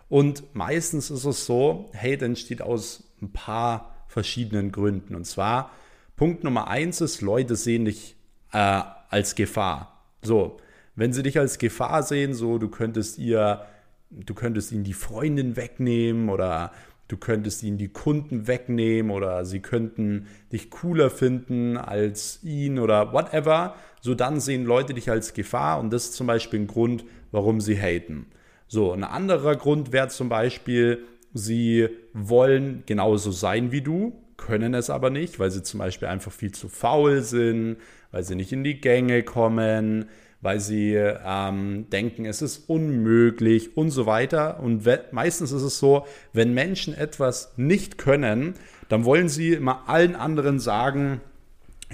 Und 0.09 0.55
meistens 0.55 1.11
ist 1.11 1.25
es 1.25 1.47
so, 1.47 1.91
Hate 1.97 2.25
entsteht 2.27 2.61
aus 2.61 3.13
ein 3.23 3.33
paar 3.33 4.05
verschiedenen 4.09 4.71
Gründen. 4.71 5.15
Und 5.15 5.25
zwar, 5.25 5.71
Punkt 6.17 6.45
Nummer 6.45 6.69
eins 6.69 7.01
ist, 7.01 7.23
Leute 7.23 7.57
sehen 7.57 7.87
dich 7.87 8.17
äh, 8.53 8.83
als 9.09 9.35
Gefahr. 9.35 10.05
So, 10.23 10.59
wenn 10.95 11.13
sie 11.13 11.23
dich 11.23 11.39
als 11.39 11.59
Gefahr 11.59 12.03
sehen, 12.03 12.35
so, 12.35 12.59
du 12.59 12.69
könntest 12.69 13.19
ihr, 13.19 13.65
du 14.11 14.35
könntest 14.35 14.73
ihnen 14.73 14.85
die 14.85 14.93
Freundin 14.93 15.57
wegnehmen 15.57 16.29
oder 16.29 16.73
du 17.13 17.19
könntest 17.19 17.63
ihnen 17.63 17.77
die 17.77 17.91
Kunden 17.91 18.47
wegnehmen 18.47 19.13
oder 19.13 19.45
sie 19.45 19.61
könnten 19.61 20.29
dich 20.51 20.71
cooler 20.71 21.11
finden 21.11 21.77
als 21.77 22.43
ihn 22.43 22.79
oder 22.79 23.13
whatever, 23.13 23.75
so 24.01 24.15
dann 24.15 24.41
sehen 24.41 24.65
Leute 24.65 24.95
dich 24.95 25.11
als 25.11 25.35
Gefahr 25.35 25.79
und 25.79 25.93
das 25.93 26.07
ist 26.07 26.15
zum 26.15 26.27
Beispiel 26.27 26.61
ein 26.61 26.67
Grund, 26.67 27.05
warum 27.31 27.61
sie 27.61 27.79
haten. 27.79 28.27
So, 28.67 28.93
ein 28.93 29.05
anderer 29.05 29.57
Grund 29.57 29.93
wäre 29.93 30.09
zum 30.09 30.31
Beispiel, 30.31 31.05
sie 31.35 31.91
wollen 32.15 32.83
genauso 32.87 33.31
sein 33.31 33.73
wie 33.73 33.83
du, 33.83 34.15
können 34.39 34.73
es 34.73 34.89
aber 34.89 35.11
nicht, 35.11 35.39
weil 35.39 35.51
sie 35.51 35.63
zum 35.63 35.81
Beispiel 35.81 36.09
einfach 36.09 36.33
viel 36.33 36.53
zu 36.53 36.71
faul 36.71 37.21
sind, 37.21 37.77
weil 38.11 38.23
sie 38.25 38.37
nicht 38.37 38.53
in 38.53 38.65
die 38.65 38.81
Gänge 38.81 39.23
kommen, 39.23 40.07
weil 40.43 40.59
sie 40.61 40.95
ähm, 40.95 41.87
denken, 41.91 42.27
es 42.27 42.43
ist 42.43 42.69
unmöglich 42.69 43.77
und 43.77 43.91
so 43.91 44.07
weiter. 44.07 44.61
Und 44.61 44.85
meistens 45.13 45.53
ist 45.53 45.63
es 45.63 45.79
so, 45.79 46.05
wenn 46.33 46.53
Menschen 46.53 46.95
etwas 46.95 47.53
nicht 47.57 47.97
können, 47.97 48.55
dann 48.89 49.05
wollen 49.05 49.29
sie 49.29 49.53
immer 49.53 49.89
allen 49.89 50.17
anderen 50.17 50.59
sagen, 50.59 51.21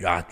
ja, 0.00 0.26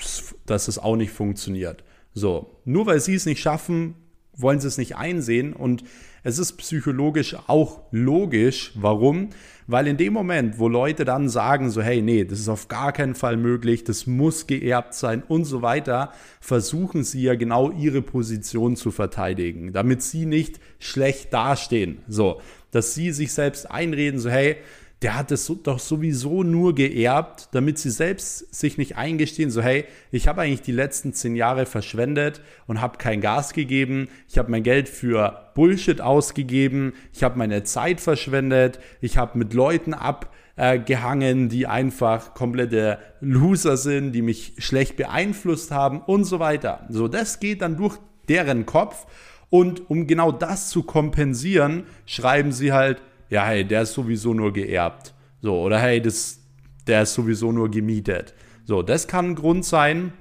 dass 0.47 0.69
es 0.69 0.79
auch 0.79 0.97
nicht 0.97 1.13
funktioniert. 1.13 1.85
So, 2.15 2.59
nur 2.65 2.87
weil 2.87 3.01
sie 3.01 3.15
es 3.15 3.27
nicht 3.27 3.41
schaffen, 3.41 3.95
wollen 4.33 4.61
sie 4.61 4.69
es 4.69 4.79
nicht 4.79 4.97
einsehen 4.97 5.53
und 5.53 5.85
es 6.27 6.41
ist 6.41 6.55
psychologisch 6.55 7.37
auch 7.47 7.83
logisch. 7.93 8.73
Warum? 8.75 9.29
Weil 9.69 9.87
in 9.87 9.97
dem 9.97 10.13
Moment, 10.13 10.59
wo 10.59 10.67
Leute 10.67 11.05
dann 11.05 11.29
sagen, 11.29 11.71
so, 11.71 11.83
hey, 11.83 12.03
nee, 12.03 12.25
das 12.25 12.41
ist 12.41 12.49
auf 12.49 12.67
gar 12.67 12.93
keinen 12.93 13.15
Fall 13.15 13.37
möglich, 13.37 13.85
das 13.85 14.09
muss 14.09 14.49
geerbt 14.49 14.95
sein 14.95 15.23
und 15.23 15.45
so 15.45 15.63
weiter, 15.63 16.11
versuchen 16.41 17.05
sie 17.05 17.23
ja 17.23 17.37
genau 17.37 17.71
ihre 17.71 18.03
Position 18.03 18.75
zu 18.75 18.91
verteidigen, 18.91 19.73
damit 19.73 20.03
sie 20.03 20.27
nicht 20.27 20.59
schlecht 20.81 21.33
dastehen. 21.33 21.99
So, 22.09 22.41
dass 22.73 22.93
sie 22.93 23.13
sich 23.13 23.33
selbst 23.33 23.71
einreden, 23.71 24.19
so, 24.19 24.29
hey, 24.29 24.57
der 25.03 25.15
hat 25.15 25.31
es 25.31 25.53
doch 25.63 25.79
sowieso 25.79 26.43
nur 26.43 26.75
geerbt, 26.75 27.51
damit 27.53 27.79
sie 27.79 27.91
selbst 27.91 28.55
sich 28.55 28.79
nicht 28.79 28.97
eingestehen, 28.97 29.51
so 29.51 29.61
hey, 29.61 29.85
ich 30.11 30.27
habe 30.27 30.41
eigentlich 30.41 30.63
die 30.63 30.73
letzten 30.73 31.13
zehn 31.13 31.37
Jahre 31.37 31.67
verschwendet 31.67 32.41
und 32.67 32.81
habe 32.81 32.97
kein 32.97 33.21
Gas 33.21 33.53
gegeben, 33.53 34.09
ich 34.29 34.39
habe 34.39 34.51
mein 34.51 34.63
Geld 34.63 34.89
für 34.89 35.51
Bullshit 35.55 36.01
ausgegeben, 36.01 36.95
ich 37.13 37.23
habe 37.23 37.39
meine 37.39 37.63
Zeit 37.63 38.01
verschwendet, 38.01 38.81
ich 39.03 39.19
habe 39.19 39.37
mit 39.37 39.53
Leuten 39.53 39.93
abgehangen, 39.93 41.51
die 41.51 41.67
einfach 41.67 42.33
komplette 42.33 42.99
Loser 43.21 43.77
sind, 43.77 44.13
die 44.13 44.23
mich 44.23 44.55
schlecht 44.59 44.97
beeinflusst 44.97 45.73
haben 45.73 46.01
und 46.01 46.25
so 46.25 46.41
weiter. 46.41 46.87
So, 46.89 47.07
das 47.07 47.39
geht 47.39 47.61
dann 47.61 47.77
durch 47.77 47.99
deren 48.29 48.65
Kopf. 48.65 49.07
Und 49.49 49.91
um 49.91 50.07
genau 50.07 50.33
das 50.33 50.71
zu 50.71 50.83
kompensieren, 50.83 51.85
schreiben 52.05 52.51
sie 52.51 52.73
halt, 52.73 53.01
ja, 53.31 53.45
hey, 53.47 53.65
der 53.65 53.83
ist 53.83 53.95
sowieso 53.95 54.35
nur 54.35 54.53
geerbt. 54.53 55.15
So, 55.41 55.61
oder 55.61 55.79
hey, 55.79 56.01
das, 56.01 56.41
der 56.87 57.03
ist 57.03 57.15
sowieso 57.15 57.53
nur 57.53 57.71
gemietet. 57.71 58.35
So, 58.65 58.83
das 58.83 59.07
kann 59.07 59.31
ein 59.31 59.35
Grund 59.35 59.65
sein, 59.65 60.13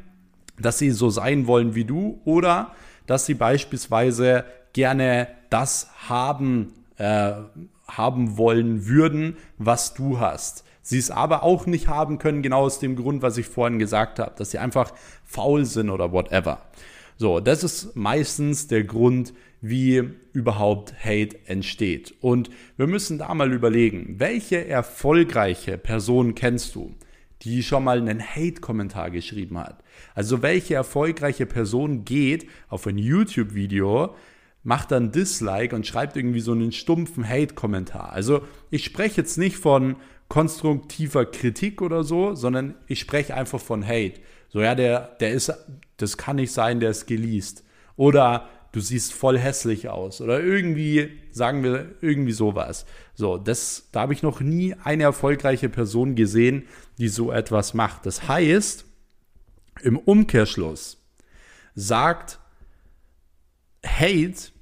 dass 0.59 0.77
sie 0.77 0.91
so 0.91 1.09
sein 1.09 1.47
wollen 1.47 1.75
wie 1.75 1.85
du 1.85 2.21
oder 2.25 2.71
dass 3.07 3.25
sie 3.25 3.33
beispielsweise 3.33 4.45
gerne 4.73 5.27
das 5.49 5.89
haben, 6.07 6.73
äh, 6.97 7.33
haben 7.87 8.37
wollen 8.37 8.87
würden, 8.87 9.37
was 9.57 9.93
du 9.93 10.19
hast. 10.19 10.63
Sie 10.81 10.97
es 10.97 11.09
aber 11.09 11.43
auch 11.43 11.65
nicht 11.65 11.87
haben 11.87 12.19
können, 12.19 12.43
genau 12.43 12.61
aus 12.61 12.79
dem 12.79 12.95
Grund, 12.95 13.21
was 13.21 13.37
ich 13.37 13.47
vorhin 13.47 13.79
gesagt 13.79 14.19
habe, 14.19 14.33
dass 14.37 14.51
sie 14.51 14.59
einfach 14.59 14.91
faul 15.23 15.65
sind 15.65 15.89
oder 15.89 16.11
whatever. 16.11 16.59
So, 17.17 17.39
das 17.39 17.63
ist 17.63 17.95
meistens 17.95 18.67
der 18.67 18.83
Grund, 18.83 19.33
wie 19.61 20.03
überhaupt 20.33 20.93
Hate 21.03 21.37
entsteht. 21.45 22.13
Und 22.19 22.49
wir 22.77 22.87
müssen 22.87 23.17
da 23.17 23.33
mal 23.33 23.53
überlegen, 23.53 24.15
welche 24.19 24.67
erfolgreiche 24.67 25.77
Person 25.77 26.35
kennst 26.35 26.75
du, 26.75 26.93
die 27.41 27.63
schon 27.63 27.83
mal 27.85 27.99
einen 27.99 28.21
Hate-Kommentar 28.21 29.11
geschrieben 29.11 29.57
hat? 29.57 29.81
Also 30.13 30.41
welche 30.41 30.75
erfolgreiche 30.75 31.45
Person 31.45 32.03
geht 32.03 32.47
auf 32.67 32.85
ein 32.85 32.97
YouTube-Video, 32.97 34.13
macht 34.63 34.91
dann 34.91 35.11
Dislike 35.11 35.75
und 35.75 35.87
schreibt 35.87 36.17
irgendwie 36.17 36.41
so 36.41 36.51
einen 36.51 36.73
stumpfen 36.73 37.27
Hate-Kommentar. 37.27 38.11
Also 38.11 38.41
ich 38.71 38.83
spreche 38.83 39.21
jetzt 39.21 39.37
nicht 39.37 39.57
von 39.57 39.95
konstruktiver 40.27 41.25
Kritik 41.25 41.81
oder 41.81 42.03
so, 42.03 42.35
sondern 42.35 42.75
ich 42.87 42.99
spreche 42.99 43.35
einfach 43.35 43.61
von 43.61 43.85
Hate. 43.87 44.19
So, 44.55 44.61
ja, 44.61 44.73
der, 44.73 45.17
der 45.19 45.33
ist, 45.33 45.51
das 45.97 46.15
kann 46.15 46.37
nicht 46.37 46.53
sein, 46.53 46.79
der 46.79 46.91
ist 46.91 47.07
geleast. 47.07 47.65
Oder 47.97 48.47
du 48.71 48.79
siehst 48.79 49.11
voll 49.11 49.37
hässlich 49.37 49.89
aus 49.89 50.21
oder 50.21 50.41
irgendwie, 50.41 51.19
sagen 51.29 51.61
wir, 51.61 51.87
irgendwie 51.99 52.31
sowas. 52.31 52.85
So, 53.15 53.37
das, 53.37 53.89
da 53.91 53.99
habe 53.99 54.13
ich 54.13 54.23
noch 54.23 54.39
nie 54.39 54.73
eine 54.81 55.03
erfolgreiche 55.03 55.67
Person 55.67 56.15
gesehen, 56.15 56.69
die 56.99 57.09
so 57.09 57.33
etwas 57.33 57.73
macht. 57.73 58.05
Das 58.05 58.29
heißt, 58.29 58.85
im 59.81 59.97
Umkehrschluss 59.97 61.03
sagt 61.73 62.39
Hate 63.85 64.53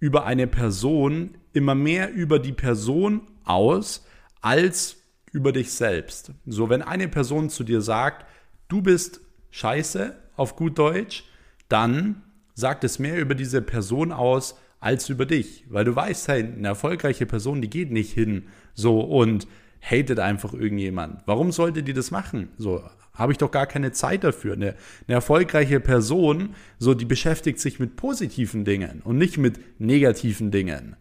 über 0.00 0.24
eine 0.24 0.46
Person 0.46 1.36
immer 1.52 1.74
mehr 1.74 2.10
über 2.10 2.38
die 2.38 2.54
Person 2.54 3.20
aus 3.44 4.06
als 4.40 4.96
über 5.30 5.52
dich 5.52 5.72
selbst. 5.72 6.32
So, 6.46 6.70
wenn 6.70 6.80
eine 6.80 7.08
Person 7.08 7.50
zu 7.50 7.64
dir 7.64 7.82
sagt, 7.82 8.24
du 8.68 8.80
bist 8.80 9.20
scheiße 9.50 10.16
auf 10.36 10.56
gut 10.56 10.78
Deutsch, 10.78 11.24
dann 11.68 12.22
sagt 12.54 12.84
es 12.84 12.98
mehr 12.98 13.18
über 13.18 13.34
diese 13.34 13.62
Person 13.62 14.12
aus 14.12 14.58
als 14.80 15.08
über 15.08 15.26
dich. 15.26 15.64
Weil 15.68 15.84
du 15.84 15.94
weißt 15.96 16.28
halt, 16.28 16.56
eine 16.56 16.68
erfolgreiche 16.68 17.26
Person, 17.26 17.60
die 17.60 17.70
geht 17.70 17.90
nicht 17.90 18.12
hin 18.12 18.44
so 18.74 19.00
und 19.00 19.46
hatet 19.80 20.18
einfach 20.18 20.52
irgendjemand. 20.52 21.22
Warum 21.26 21.52
sollte 21.52 21.82
die 21.82 21.92
das 21.92 22.10
machen? 22.10 22.48
So, 22.58 22.82
habe 23.14 23.32
ich 23.32 23.38
doch 23.38 23.50
gar 23.50 23.66
keine 23.66 23.92
Zeit 23.92 24.24
dafür. 24.24 24.54
Eine, 24.54 24.74
eine, 25.06 25.14
erfolgreiche 25.14 25.80
Person, 25.80 26.50
so, 26.78 26.94
die 26.94 27.04
beschäftigt 27.04 27.60
sich 27.60 27.78
mit 27.78 27.96
positiven 27.96 28.64
Dingen 28.64 29.00
und 29.04 29.18
nicht 29.18 29.38
mit 29.38 29.80
negativen 29.80 30.50
Dingen. 30.50 30.96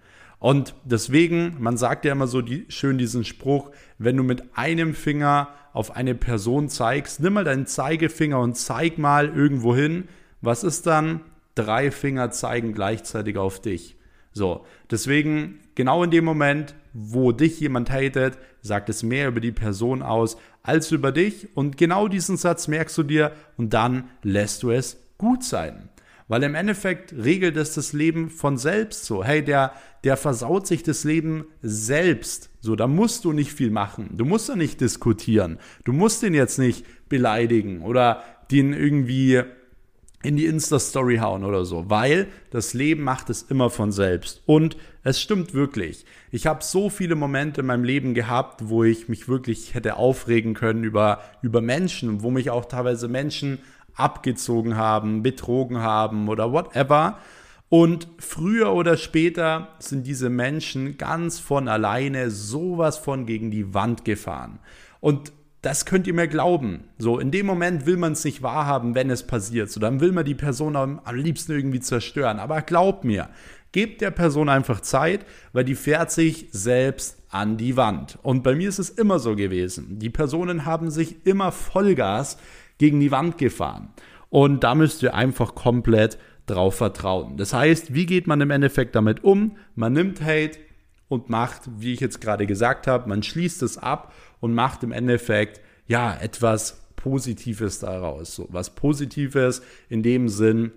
Und 0.45 0.75
deswegen, 0.84 1.55
man 1.58 1.75
sagt 1.75 2.05
ja 2.05 2.12
immer 2.12 2.27
so 2.27 2.43
die, 2.43 2.67
schön 2.69 2.99
diesen 2.99 3.23
Spruch, 3.23 3.71
wenn 3.97 4.15
du 4.15 4.21
mit 4.21 4.43
einem 4.55 4.93
Finger 4.93 5.47
auf 5.73 5.95
eine 5.95 6.13
Person 6.13 6.69
zeigst, 6.69 7.19
nimm 7.19 7.34
mal 7.34 7.43
deinen 7.43 7.65
Zeigefinger 7.65 8.39
und 8.39 8.55
zeig 8.55 8.99
mal 8.99 9.27
irgendwo 9.27 9.75
hin. 9.75 10.08
Was 10.41 10.63
ist 10.63 10.86
dann? 10.86 11.21
drei 11.55 11.89
Finger 11.89 12.29
zeigen 12.29 12.73
gleichzeitig 12.73 13.38
auf 13.38 13.60
dich. 13.60 13.95
So, 14.34 14.65
deswegen 14.91 15.62
genau 15.73 16.03
in 16.03 16.12
dem 16.12 16.25
Moment, 16.25 16.75
wo 16.93 17.31
dich 17.31 17.60
jemand 17.60 17.89
hatet, 17.89 18.38
sagt 18.62 18.89
es 18.89 19.01
mehr 19.01 19.29
über 19.29 19.39
die 19.39 19.53
Person 19.53 20.03
aus 20.03 20.38
als 20.62 20.91
über 20.91 21.12
dich. 21.12 21.55
Und 21.55 21.77
genau 21.77 22.08
diesen 22.08 22.38
Satz 22.38 22.67
merkst 22.67 22.97
du 22.97 23.03
dir 23.03 23.31
und 23.58 23.73
dann 23.73 24.10
lässt 24.21 24.62
du 24.62 24.69
es 24.71 24.97
gut 25.17 25.43
sein. 25.43 25.89
Weil 26.27 26.43
im 26.43 26.55
Endeffekt 26.55 27.13
regelt 27.13 27.55
es 27.55 27.73
das 27.73 27.93
Leben 27.93 28.29
von 28.29 28.57
selbst 28.57 29.05
so. 29.05 29.23
Hey, 29.23 29.43
der, 29.43 29.73
der 30.03 30.17
versaut 30.17 30.65
sich 30.65 30.81
das 30.81 31.03
Leben 31.03 31.45
selbst. 31.61 32.49
So, 32.61 32.75
da 32.75 32.88
musst 32.88 33.25
du 33.25 33.31
nicht 33.31 33.51
viel 33.51 33.69
machen. 33.69 34.09
Du 34.13 34.25
musst 34.25 34.49
da 34.49 34.55
nicht 34.55 34.81
diskutieren. 34.81 35.59
Du 35.83 35.93
musst 35.93 36.23
den 36.23 36.33
jetzt 36.33 36.57
nicht 36.57 36.85
beleidigen 37.09 37.83
oder 37.83 38.23
den 38.49 38.73
irgendwie 38.73 39.43
in 40.25 40.35
die 40.35 40.47
Insta-Story 40.47 41.17
hauen 41.17 41.43
oder 41.43 41.65
so, 41.65 41.89
weil 41.89 42.27
das 42.49 42.73
Leben 42.73 43.03
macht 43.03 43.29
es 43.29 43.43
immer 43.43 43.69
von 43.69 43.91
selbst. 43.91 44.41
Und 44.47 44.75
es 45.03 45.21
stimmt 45.21 45.53
wirklich. 45.53 46.05
Ich 46.31 46.47
habe 46.47 46.63
so 46.63 46.89
viele 46.89 47.13
Momente 47.13 47.61
in 47.61 47.67
meinem 47.67 47.83
Leben 47.83 48.15
gehabt, 48.15 48.67
wo 48.67 48.83
ich 48.83 49.07
mich 49.07 49.27
wirklich 49.27 49.75
hätte 49.75 49.97
aufregen 49.97 50.55
können 50.55 50.83
über, 50.83 51.21
über 51.43 51.61
Menschen, 51.61 52.23
wo 52.23 52.31
mich 52.31 52.49
auch 52.49 52.65
teilweise 52.65 53.07
Menschen 53.07 53.59
abgezogen 53.95 54.77
haben, 54.77 55.23
betrogen 55.23 55.79
haben 55.79 56.27
oder 56.27 56.51
whatever. 56.51 57.17
Und 57.69 58.08
früher 58.19 58.73
oder 58.73 58.95
später 58.95 59.69
sind 59.79 60.05
diese 60.05 60.29
Menschen 60.29 60.97
ganz 60.97 61.39
von 61.39 61.67
alleine 61.67 62.29
sowas 62.29 62.97
von 62.97 63.25
gegen 63.25 63.51
die 63.51 63.73
Wand 63.73 64.05
gefahren. 64.05 64.60
Und 64.99 65.31
das 65.62 65.86
könnt 65.86 66.05
ihr 66.05 66.13
mir 66.13 66.27
glauben. 66.27 66.84
So, 66.99 67.19
in 67.19 67.31
dem 67.31 67.47
Moment 67.47 67.88
will 67.88 67.97
man 67.97 68.13
es 68.13 68.23
nicht 68.23 68.43
wahrhaben, 68.43 68.93
wenn 68.93 69.10
es 69.10 69.23
passiert. 69.23 69.71
So, 69.71 69.79
dann 69.79 69.99
will 69.99 70.12
man 70.12 70.23
die 70.23 70.36
Person 70.36 70.75
am, 70.75 71.01
liebsten 71.12 71.53
irgendwie 71.53 71.79
zerstören. 71.79 72.38
Aber 72.38 72.62
glaubt 72.62 73.03
mir, 73.03 73.29
gebt 73.71 74.01
der 74.01 74.12
Person 74.12 74.47
einfach 74.47 74.81
Zeit, 74.81 75.25
weil 75.53 75.65
die 75.65 75.73
fährt 75.73 76.12
sich 76.12 76.47
selbst 76.51 77.17
an 77.29 77.58
die 77.58 77.75
Wand. 77.75 78.19
Und 78.21 78.43
bei 78.43 78.53
mir 78.53 78.69
ist 78.69 78.77
es 78.77 78.91
immer 78.91 79.17
so 79.17 79.36
gewesen. 79.36 79.97
Die 79.97 80.12
Personen 80.12 80.65
haben 80.65 80.91
sich 80.91 81.25
immer 81.25 81.51
Vollgas 81.51 82.38
gegen 82.77 82.99
die 82.99 83.11
Wand 83.11 83.38
gefahren. 83.38 83.89
Und 84.29 84.63
da 84.63 84.75
müsst 84.75 85.03
ihr 85.03 85.13
einfach 85.13 85.55
komplett 85.55 86.17
drauf 86.45 86.75
vertrauen. 86.75 87.38
Das 87.38 87.53
heißt, 87.53 87.93
wie 87.93 88.05
geht 88.05 88.27
man 88.27 88.41
im 88.41 88.51
Endeffekt 88.51 88.95
damit 88.95 89.23
um? 89.23 89.57
Man 89.75 89.93
nimmt 89.93 90.21
Hate 90.21 90.59
und 91.07 91.29
macht, 91.29 91.61
wie 91.77 91.93
ich 91.93 91.99
jetzt 91.99 92.21
gerade 92.21 92.45
gesagt 92.45 92.88
habe, 92.88 93.09
man 93.09 93.23
schließt 93.23 93.63
es 93.63 93.77
ab 93.77 94.13
und 94.39 94.53
macht 94.53 94.83
im 94.83 94.91
Endeffekt 94.91 95.61
ja 95.88 96.15
etwas 96.15 96.81
Positives 96.95 97.79
daraus. 97.79 98.35
So 98.35 98.47
was 98.49 98.75
Positives 98.75 99.61
in 99.89 100.03
dem 100.03 100.29
Sinn, 100.29 100.71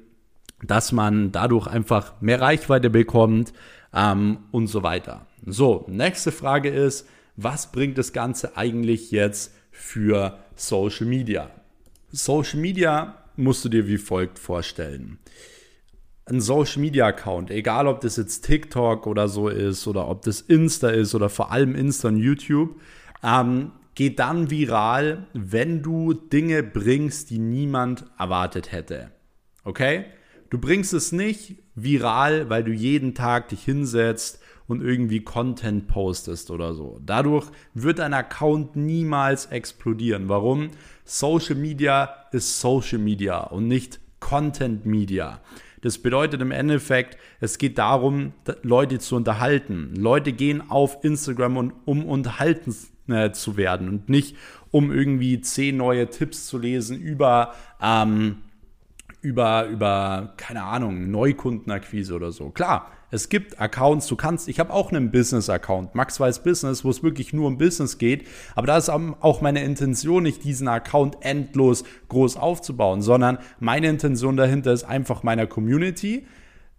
dass 0.62 0.92
man 0.92 1.32
dadurch 1.32 1.66
einfach 1.66 2.20
mehr 2.20 2.40
Reichweite 2.40 2.90
bekommt 2.90 3.52
ähm, 3.94 4.38
und 4.50 4.66
so 4.66 4.82
weiter. 4.82 5.26
So, 5.46 5.84
nächste 5.88 6.32
Frage 6.32 6.68
ist, 6.68 7.08
was 7.36 7.70
bringt 7.70 7.96
das 7.96 8.12
Ganze 8.12 8.56
eigentlich 8.56 9.10
jetzt 9.10 9.54
für 9.70 10.38
Social 10.56 11.06
Media? 11.06 11.50
Social 12.10 12.58
Media 12.58 13.22
musst 13.36 13.64
du 13.64 13.68
dir 13.68 13.86
wie 13.86 13.98
folgt 13.98 14.38
vorstellen. 14.38 15.18
Ein 16.26 16.40
Social 16.40 16.80
Media 16.80 17.06
Account, 17.06 17.50
egal 17.50 17.86
ob 17.86 18.00
das 18.00 18.16
jetzt 18.16 18.44
TikTok 18.44 19.06
oder 19.06 19.28
so 19.28 19.48
ist 19.48 19.86
oder 19.86 20.08
ob 20.08 20.22
das 20.22 20.40
Insta 20.40 20.88
ist 20.90 21.14
oder 21.14 21.28
vor 21.28 21.52
allem 21.52 21.74
Insta 21.74 22.08
und 22.08 22.18
YouTube, 22.18 22.80
ähm, 23.22 23.72
geht 23.94 24.18
dann 24.18 24.50
viral, 24.50 25.26
wenn 25.32 25.82
du 25.82 26.12
Dinge 26.12 26.62
bringst, 26.62 27.30
die 27.30 27.38
niemand 27.38 28.04
erwartet 28.18 28.72
hätte. 28.72 29.10
Okay? 29.64 30.04
Du 30.50 30.58
bringst 30.58 30.92
es 30.94 31.12
nicht 31.12 31.56
viral, 31.74 32.48
weil 32.48 32.64
du 32.64 32.72
jeden 32.72 33.14
Tag 33.14 33.48
dich 33.48 33.64
hinsetzt 33.64 34.40
und 34.68 34.82
irgendwie 34.82 35.20
Content 35.20 35.88
postest 35.88 36.50
oder 36.50 36.74
so. 36.74 37.00
Dadurch 37.04 37.46
wird 37.74 37.98
dein 37.98 38.14
Account 38.14 38.76
niemals 38.76 39.46
explodieren. 39.46 40.28
Warum? 40.28 40.70
Social 41.04 41.56
Media 41.56 42.10
ist 42.30 42.60
Social 42.60 42.98
Media 42.98 43.40
und 43.40 43.66
nicht 43.66 43.98
Content 44.20 44.86
Media. 44.86 45.40
Das 45.80 45.98
bedeutet 45.98 46.42
im 46.42 46.50
Endeffekt, 46.50 47.16
es 47.40 47.58
geht 47.58 47.78
darum, 47.78 48.32
Leute 48.62 48.98
zu 48.98 49.16
unterhalten. 49.16 49.94
Leute 49.96 50.32
gehen 50.32 50.70
auf 50.70 51.02
Instagram, 51.02 51.56
und, 51.56 51.72
um 51.84 52.04
unterhalten 52.04 52.74
äh, 53.08 53.32
zu 53.32 53.56
werden 53.56 53.88
und 53.88 54.08
nicht 54.08 54.36
um 54.70 54.92
irgendwie 54.92 55.40
zehn 55.40 55.78
neue 55.78 56.10
Tipps 56.10 56.46
zu 56.46 56.58
lesen 56.58 56.98
über 57.00 57.54
ähm, 57.80 58.38
über, 59.20 59.66
über, 59.66 60.34
keine 60.36 60.62
Ahnung, 60.62 61.10
Neukundenakquise 61.10 62.14
oder 62.14 62.30
so. 62.30 62.50
Klar, 62.50 62.92
es 63.10 63.28
gibt 63.28 63.60
Accounts, 63.60 64.06
du 64.06 64.16
kannst, 64.16 64.48
ich 64.48 64.60
habe 64.60 64.72
auch 64.72 64.90
einen 64.90 65.10
Business-Account, 65.10 65.94
Max 65.94 66.18
Business, 66.18 66.84
wo 66.84 66.90
es 66.90 67.02
wirklich 67.02 67.32
nur 67.32 67.46
um 67.46 67.58
Business 67.58 67.98
geht, 67.98 68.26
aber 68.54 68.66
da 68.66 68.76
ist 68.76 68.90
auch 68.90 69.40
meine 69.40 69.62
Intention 69.62 70.22
nicht, 70.22 70.44
diesen 70.44 70.68
Account 70.68 71.16
endlos 71.20 71.84
groß 72.08 72.36
aufzubauen, 72.36 73.00
sondern 73.00 73.38
meine 73.60 73.88
Intention 73.88 74.36
dahinter 74.36 74.72
ist 74.72 74.84
einfach 74.84 75.22
meiner 75.22 75.46
Community 75.46 76.26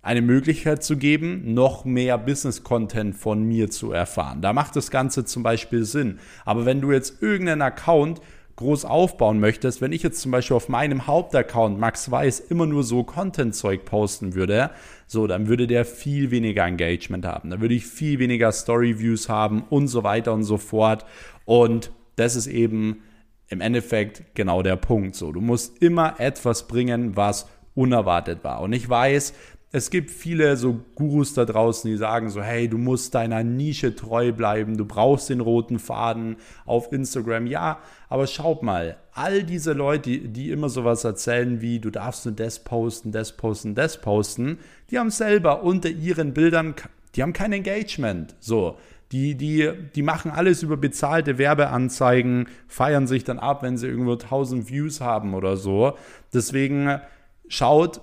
eine 0.01 0.21
Möglichkeit 0.21 0.83
zu 0.83 0.97
geben, 0.97 1.53
noch 1.53 1.83
mehr 1.83 2.17
Business-Content 2.17 3.15
von 3.15 3.43
mir 3.43 3.69
zu 3.69 3.91
erfahren. 3.91 4.41
Da 4.41 4.53
macht 4.53 4.75
das 4.75 4.91
Ganze 4.91 5.25
zum 5.25 5.43
Beispiel 5.43 5.83
Sinn. 5.83 6.19
Aber 6.45 6.65
wenn 6.65 6.79
du 6.79 6.91
jetzt 6.93 7.21
irgendeinen 7.21 7.61
Account 7.61 8.21
groß 8.59 8.83
aufbauen 8.83 9.39
möchtest, 9.39 9.79
wenn 9.81 9.93
ich 9.93 10.03
jetzt 10.03 10.19
zum 10.19 10.31
Beispiel 10.31 10.57
auf 10.57 10.67
meinem 10.67 11.07
Hauptaccount 11.07 11.79
Max 11.79 12.11
Weiß 12.11 12.41
immer 12.41 12.65
nur 12.65 12.83
so 12.83 13.03
Content-Zeug 13.03 13.85
posten 13.85 14.35
würde, 14.35 14.71
so, 15.07 15.27
dann 15.27 15.47
würde 15.47 15.65
der 15.65 15.85
viel 15.85 16.29
weniger 16.29 16.65
Engagement 16.65 17.25
haben. 17.25 17.49
Dann 17.49 17.61
würde 17.61 17.73
ich 17.73 17.85
viel 17.85 18.19
weniger 18.19 18.51
Story-Views 18.51 19.29
haben 19.29 19.63
und 19.69 19.87
so 19.87 20.03
weiter 20.03 20.33
und 20.33 20.43
so 20.43 20.57
fort. 20.57 21.05
Und 21.45 21.91
das 22.17 22.35
ist 22.35 22.47
eben 22.47 23.01
im 23.47 23.61
Endeffekt 23.61 24.35
genau 24.35 24.61
der 24.61 24.75
Punkt. 24.75 25.15
So, 25.15 25.31
du 25.31 25.39
musst 25.39 25.81
immer 25.81 26.19
etwas 26.19 26.67
bringen, 26.67 27.15
was 27.15 27.47
unerwartet 27.75 28.43
war. 28.43 28.59
Und 28.61 28.73
ich 28.73 28.89
weiß, 28.89 29.33
es 29.71 29.91
gibt 29.91 30.09
viele 30.09 30.57
so 30.57 30.79
Gurus 30.95 31.35
da 31.35 31.45
draußen, 31.45 31.89
die 31.89 31.97
sagen 31.97 32.29
so, 32.29 32.41
hey, 32.41 32.67
du 32.67 32.79
musst 32.79 33.13
deiner 33.13 33.43
Nische 33.43 33.95
treu 33.95 34.31
bleiben, 34.31 34.77
du 34.77 34.85
brauchst 34.85 35.29
den 35.29 35.41
roten 35.41 35.77
Faden 35.77 36.37
auf 36.65 36.91
Instagram. 36.91 37.45
Ja, 37.45 37.79
aber 38.09 38.25
schaut 38.25 38.63
mal, 38.63 38.97
all 39.13 39.43
diese 39.43 39.73
Leute, 39.73 40.09
die, 40.09 40.27
die 40.27 40.49
immer 40.49 40.69
sowas 40.69 41.03
erzählen 41.03 41.61
wie, 41.61 41.79
du 41.79 41.91
darfst 41.91 42.25
nur 42.25 42.33
das 42.33 42.63
posten, 42.63 43.11
das 43.11 43.37
posten, 43.37 43.75
das 43.75 44.01
posten, 44.01 44.57
die 44.89 44.97
haben 44.97 45.11
selber 45.11 45.61
unter 45.61 45.89
ihren 45.89 46.33
Bildern, 46.33 46.73
die 47.15 47.21
haben 47.21 47.33
kein 47.33 47.53
Engagement. 47.53 48.35
So, 48.39 48.77
die, 49.11 49.35
die, 49.35 49.71
die 49.93 50.01
machen 50.01 50.31
alles 50.31 50.63
über 50.63 50.77
bezahlte 50.77 51.37
Werbeanzeigen, 51.37 52.47
feiern 52.67 53.05
sich 53.05 53.23
dann 53.23 53.37
ab, 53.37 53.61
wenn 53.61 53.77
sie 53.77 53.87
irgendwo 53.87 54.13
1000 54.13 54.67
Views 54.67 54.99
haben 54.99 55.35
oder 55.35 55.57
so. 55.57 55.93
Deswegen 56.33 56.99
schaut, 57.47 58.01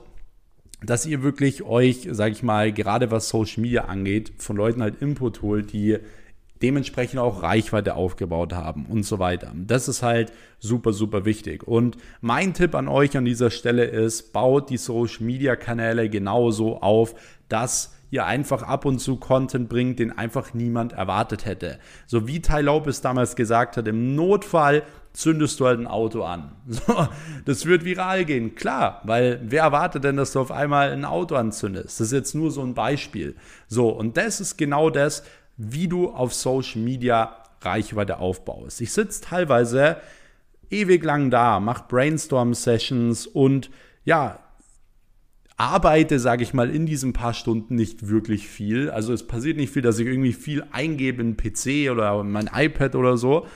dass 0.83 1.07
ihr 1.07 1.23
wirklich 1.23 1.63
euch, 1.63 2.09
sage 2.11 2.33
ich 2.33 2.43
mal, 2.43 2.73
gerade 2.73 3.11
was 3.11 3.29
Social 3.29 3.63
Media 3.63 3.87
angeht, 3.87 4.33
von 4.39 4.57
Leuten 4.57 4.83
halt 4.83 5.01
Input 5.01 5.43
holt, 5.43 5.73
die 5.73 5.99
dementsprechend 6.63 7.19
auch 7.19 7.43
Reichweite 7.43 7.95
aufgebaut 7.95 8.55
haben 8.55 8.87
und 8.87 9.05
so 9.05 9.19
weiter. 9.19 9.53
Das 9.55 9.89
ist 9.89 10.03
halt 10.03 10.33
super, 10.59 10.93
super 10.93 11.25
wichtig. 11.25 11.67
Und 11.67 11.97
mein 12.21 12.55
Tipp 12.55 12.75
an 12.75 12.89
euch 12.89 13.17
an 13.17 13.25
dieser 13.25 13.51
Stelle 13.51 13.85
ist, 13.85 14.33
baut 14.33 14.71
die 14.71 14.79
Social 14.79 15.25
Media 15.25 15.57
Kanäle 15.57 16.09
genauso 16.09 16.81
auf, 16.81 17.15
dass 17.49 17.95
ihr 18.11 18.25
einfach 18.25 18.63
ab 18.63 18.85
und 18.85 19.01
zu 19.01 19.17
Content 19.17 19.69
bringt, 19.69 19.99
den 19.99 20.17
einfach 20.17 20.55
niemand 20.55 20.93
erwartet 20.93 21.45
hätte. 21.45 21.79
So 22.07 22.27
wie 22.27 22.41
Ty 22.41 22.63
Lopez 22.63 23.01
damals 23.01 23.37
gesagt 23.37 23.77
hat, 23.77 23.89
im 23.89 24.15
Notfall 24.15 24.85
zündest 25.17 25.59
du 25.59 25.67
halt 25.67 25.81
ein 25.81 25.87
Auto 25.87 26.23
an. 26.23 26.53
So, 26.67 27.09
das 27.45 27.65
wird 27.65 27.85
viral 27.85 28.25
gehen, 28.25 28.55
klar, 28.55 29.01
weil 29.05 29.41
wer 29.43 29.63
erwartet 29.63 30.05
denn, 30.05 30.17
dass 30.17 30.33
du 30.33 30.41
auf 30.41 30.51
einmal 30.51 30.91
ein 30.91 31.05
Auto 31.05 31.37
anzündest? 31.37 32.01
Das 32.01 32.09
ist 32.09 32.13
jetzt 32.13 32.35
nur 32.35 32.51
so 32.51 32.63
ein 32.63 32.75
Beispiel. 32.75 33.37
So, 33.67 33.89
und 33.89 34.17
das 34.17 34.41
ist 34.41 34.57
genau 34.57 34.91
das, 34.91 35.23
wie 35.57 35.89
du 35.89 36.11
auf 36.11 36.35
Social 36.35 36.83
Media 36.83 37.37
Reichweite 37.63 38.19
aufbaust. 38.19 38.81
Ich 38.81 38.93
sitze 38.93 39.23
teilweise 39.23 39.97
ewig 40.71 41.03
lang 41.05 41.31
da, 41.31 41.61
mache 41.61 41.85
Brainstorm-Sessions 41.89 43.27
und 43.27 43.71
ja, 44.05 44.41
arbeite, 45.57 46.19
sage 46.19 46.43
ich 46.43 46.53
mal, 46.53 46.69
in 46.69 46.85
diesen 46.85 47.13
paar 47.15 47.33
Stunden 47.33 47.77
nicht 47.77 48.09
wirklich 48.09 48.47
viel. 48.49 48.91
Also 48.91 49.13
es 49.13 49.27
passiert 49.27 49.57
nicht 49.57 49.73
viel, 49.73 49.83
dass 49.83 49.99
ich 49.99 50.07
irgendwie 50.07 50.35
viel 50.35 50.65
eingebe 50.71 51.23
in 51.23 51.37
PC 51.37 51.91
oder 51.91 52.23
mein 52.23 52.51
iPad 52.53 52.95
oder 52.95 53.17
so, 53.17 53.47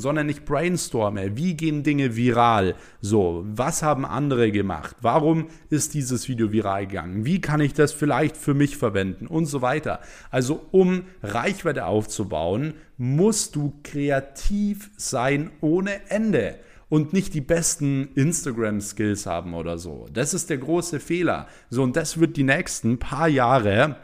sondern 0.00 0.28
ich 0.28 0.44
brainstorme. 0.44 1.36
Wie 1.36 1.54
gehen 1.54 1.82
Dinge 1.82 2.16
viral? 2.16 2.74
So, 3.00 3.44
was 3.46 3.82
haben 3.82 4.04
andere 4.04 4.50
gemacht? 4.50 4.96
Warum 5.00 5.46
ist 5.68 5.94
dieses 5.94 6.28
Video 6.28 6.50
viral 6.50 6.86
gegangen? 6.86 7.24
Wie 7.24 7.40
kann 7.40 7.60
ich 7.60 7.74
das 7.74 7.92
vielleicht 7.92 8.36
für 8.36 8.54
mich 8.54 8.76
verwenden? 8.76 9.26
Und 9.26 9.46
so 9.46 9.62
weiter. 9.62 10.00
Also, 10.30 10.66
um 10.72 11.04
Reichweite 11.22 11.86
aufzubauen, 11.86 12.74
musst 12.96 13.54
du 13.54 13.74
kreativ 13.84 14.90
sein 14.96 15.50
ohne 15.60 16.10
Ende 16.10 16.56
und 16.90 17.12
nicht 17.12 17.32
die 17.32 17.40
besten 17.40 18.08
Instagram-Skills 18.14 19.24
haben 19.24 19.54
oder 19.54 19.78
so. 19.78 20.06
Das 20.12 20.34
ist 20.34 20.50
der 20.50 20.58
große 20.58 21.00
Fehler. 21.00 21.46
So, 21.70 21.82
und 21.82 21.96
das 21.96 22.18
wird 22.20 22.36
die 22.36 22.42
nächsten 22.42 22.98
paar 22.98 23.28
Jahre 23.28 23.96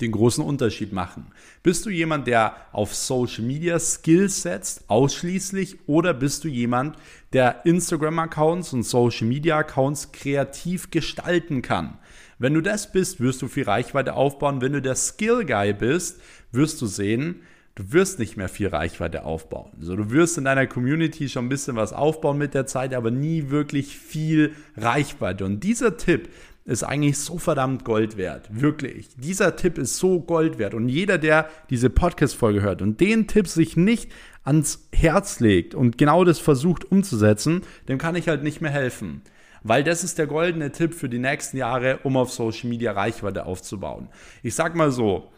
den 0.00 0.12
großen 0.12 0.44
Unterschied 0.44 0.92
machen. 0.92 1.26
Bist 1.62 1.86
du 1.86 1.90
jemand, 1.90 2.26
der 2.26 2.56
auf 2.72 2.94
Social 2.94 3.44
Media 3.44 3.78
Skills 3.78 4.42
setzt, 4.42 4.88
ausschließlich, 4.88 5.78
oder 5.86 6.14
bist 6.14 6.44
du 6.44 6.48
jemand, 6.48 6.96
der 7.32 7.64
Instagram-Accounts 7.66 8.72
und 8.72 8.84
Social 8.84 9.26
Media 9.26 9.58
Accounts 9.58 10.12
kreativ 10.12 10.90
gestalten 10.90 11.62
kann? 11.62 11.98
Wenn 12.38 12.54
du 12.54 12.60
das 12.60 12.92
bist, 12.92 13.20
wirst 13.20 13.42
du 13.42 13.48
viel 13.48 13.64
Reichweite 13.64 14.14
aufbauen. 14.14 14.60
Wenn 14.60 14.72
du 14.72 14.80
der 14.80 14.94
Skill 14.94 15.44
Guy 15.44 15.72
bist, 15.72 16.20
wirst 16.52 16.80
du 16.80 16.86
sehen, 16.86 17.40
du 17.74 17.92
wirst 17.92 18.18
nicht 18.18 18.36
mehr 18.36 18.48
viel 18.48 18.68
Reichweite 18.68 19.24
aufbauen. 19.24 19.70
Also 19.80 19.96
du 19.96 20.10
wirst 20.10 20.36
in 20.38 20.44
deiner 20.44 20.66
Community 20.66 21.28
schon 21.28 21.46
ein 21.46 21.48
bisschen 21.48 21.76
was 21.76 21.92
aufbauen 21.92 22.38
mit 22.38 22.54
der 22.54 22.66
Zeit, 22.66 22.92
aber 22.92 23.10
nie 23.10 23.50
wirklich 23.50 23.96
viel 23.96 24.54
Reichweite. 24.76 25.44
Und 25.44 25.64
dieser 25.64 25.96
Tipp, 25.96 26.28
ist 26.68 26.82
eigentlich 26.82 27.18
so 27.18 27.38
verdammt 27.38 27.84
Gold 27.84 28.18
wert. 28.18 28.48
Wirklich. 28.50 29.08
Dieser 29.16 29.56
Tipp 29.56 29.78
ist 29.78 29.96
so 29.96 30.20
Gold 30.20 30.58
wert. 30.58 30.74
Und 30.74 30.90
jeder, 30.90 31.16
der 31.16 31.48
diese 31.70 31.88
Podcast-Folge 31.88 32.60
hört 32.60 32.82
und 32.82 33.00
den 33.00 33.26
Tipp 33.26 33.48
sich 33.48 33.78
nicht 33.78 34.12
ans 34.44 34.86
Herz 34.92 35.40
legt 35.40 35.74
und 35.74 35.96
genau 35.96 36.24
das 36.24 36.38
versucht 36.38 36.90
umzusetzen, 36.92 37.62
dem 37.88 37.96
kann 37.96 38.16
ich 38.16 38.28
halt 38.28 38.42
nicht 38.42 38.60
mehr 38.60 38.70
helfen. 38.70 39.22
Weil 39.62 39.82
das 39.82 40.04
ist 40.04 40.18
der 40.18 40.26
goldene 40.26 40.70
Tipp 40.70 40.92
für 40.92 41.08
die 41.08 41.18
nächsten 41.18 41.56
Jahre, 41.56 42.00
um 42.02 42.18
auf 42.18 42.30
Social 42.30 42.68
Media 42.68 42.92
Reichweite 42.92 43.46
aufzubauen. 43.46 44.08
Ich 44.42 44.54
sag 44.54 44.76
mal 44.76 44.92
so, 44.92 45.32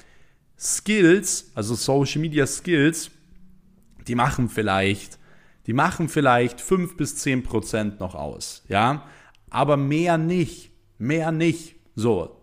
Skills, 0.59 1.53
also 1.55 1.77
Social 1.77 2.21
Media 2.21 2.45
Skills, 2.45 3.13
die 4.09 4.17
machen 4.17 4.49
vielleicht, 4.49 5.19
die 5.67 5.75
machen 5.75 6.09
vielleicht 6.09 6.61
5 6.61 6.97
bis 6.97 7.17
10 7.17 7.45
Prozent 7.45 8.01
noch 8.01 8.17
aus, 8.17 8.65
ja, 8.69 9.05
aber 9.49 9.77
mehr 9.77 10.19
nicht 10.19 10.70
mehr 11.01 11.33
nicht. 11.33 11.77
So, 11.97 12.37